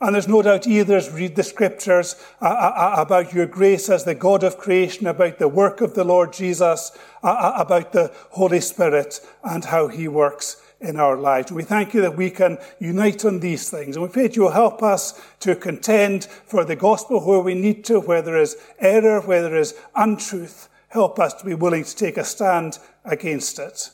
And 0.00 0.14
there's 0.16 0.26
no 0.26 0.42
doubt 0.42 0.66
either 0.66 0.96
as 0.96 1.12
read 1.12 1.36
the 1.36 1.44
scriptures 1.44 2.16
about 2.40 3.32
your 3.32 3.46
grace 3.46 3.88
as 3.88 4.02
the 4.02 4.16
God 4.16 4.42
of 4.42 4.58
creation, 4.58 5.06
about 5.06 5.38
the 5.38 5.46
work 5.46 5.80
of 5.80 5.94
the 5.94 6.02
Lord 6.02 6.32
Jesus, 6.32 6.90
about 7.22 7.92
the 7.92 8.12
Holy 8.30 8.60
Spirit 8.60 9.20
and 9.44 9.64
how 9.64 9.86
he 9.86 10.08
works 10.08 10.60
in 10.80 10.98
our 10.98 11.16
lives. 11.16 11.52
We 11.52 11.62
thank 11.62 11.94
you 11.94 12.00
that 12.00 12.16
we 12.16 12.30
can 12.30 12.58
unite 12.80 13.24
on 13.24 13.38
these 13.38 13.70
things. 13.70 13.94
And 13.94 14.02
we 14.02 14.08
pray 14.10 14.26
that 14.26 14.34
you 14.34 14.42
will 14.42 14.50
help 14.50 14.82
us 14.82 15.22
to 15.38 15.54
contend 15.54 16.24
for 16.24 16.64
the 16.64 16.74
gospel 16.74 17.24
where 17.24 17.38
we 17.38 17.54
need 17.54 17.84
to, 17.84 18.00
where 18.00 18.22
there 18.22 18.40
is 18.40 18.56
error, 18.80 19.20
where 19.20 19.42
there 19.42 19.54
is 19.56 19.76
untruth. 19.94 20.68
Help 20.92 21.18
us 21.18 21.32
to 21.32 21.46
be 21.46 21.54
willing 21.54 21.84
to 21.84 21.96
take 21.96 22.18
a 22.18 22.24
stand 22.24 22.78
against 23.02 23.58
it. 23.58 23.88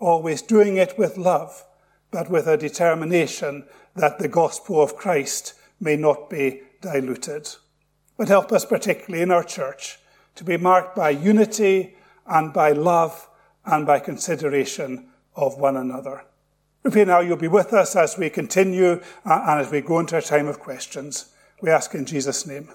Always 0.00 0.42
doing 0.42 0.78
it 0.78 0.98
with 0.98 1.16
love, 1.16 1.64
but 2.10 2.28
with 2.28 2.48
a 2.48 2.56
determination 2.56 3.66
that 3.94 4.18
the 4.18 4.26
gospel 4.26 4.82
of 4.82 4.96
Christ 4.96 5.54
may 5.78 5.94
not 5.94 6.28
be 6.28 6.62
diluted. 6.80 7.48
But 8.16 8.26
help 8.26 8.50
us 8.50 8.64
particularly 8.64 9.22
in 9.22 9.30
our 9.30 9.44
church 9.44 10.00
to 10.34 10.42
be 10.42 10.56
marked 10.56 10.96
by 10.96 11.10
unity 11.10 11.94
and 12.26 12.52
by 12.52 12.72
love 12.72 13.28
and 13.64 13.86
by 13.86 14.00
consideration 14.00 15.08
of 15.36 15.56
one 15.56 15.76
another. 15.76 16.24
We 16.82 16.90
pray 16.90 17.04
now 17.04 17.20
you'll 17.20 17.36
be 17.36 17.46
with 17.46 17.72
us 17.72 17.94
as 17.94 18.18
we 18.18 18.28
continue 18.28 19.00
uh, 19.24 19.44
and 19.46 19.60
as 19.60 19.70
we 19.70 19.82
go 19.82 20.00
into 20.00 20.16
a 20.16 20.22
time 20.22 20.48
of 20.48 20.58
questions. 20.58 21.32
We 21.62 21.70
ask 21.70 21.94
in 21.94 22.06
Jesus' 22.06 22.44
name. 22.44 22.70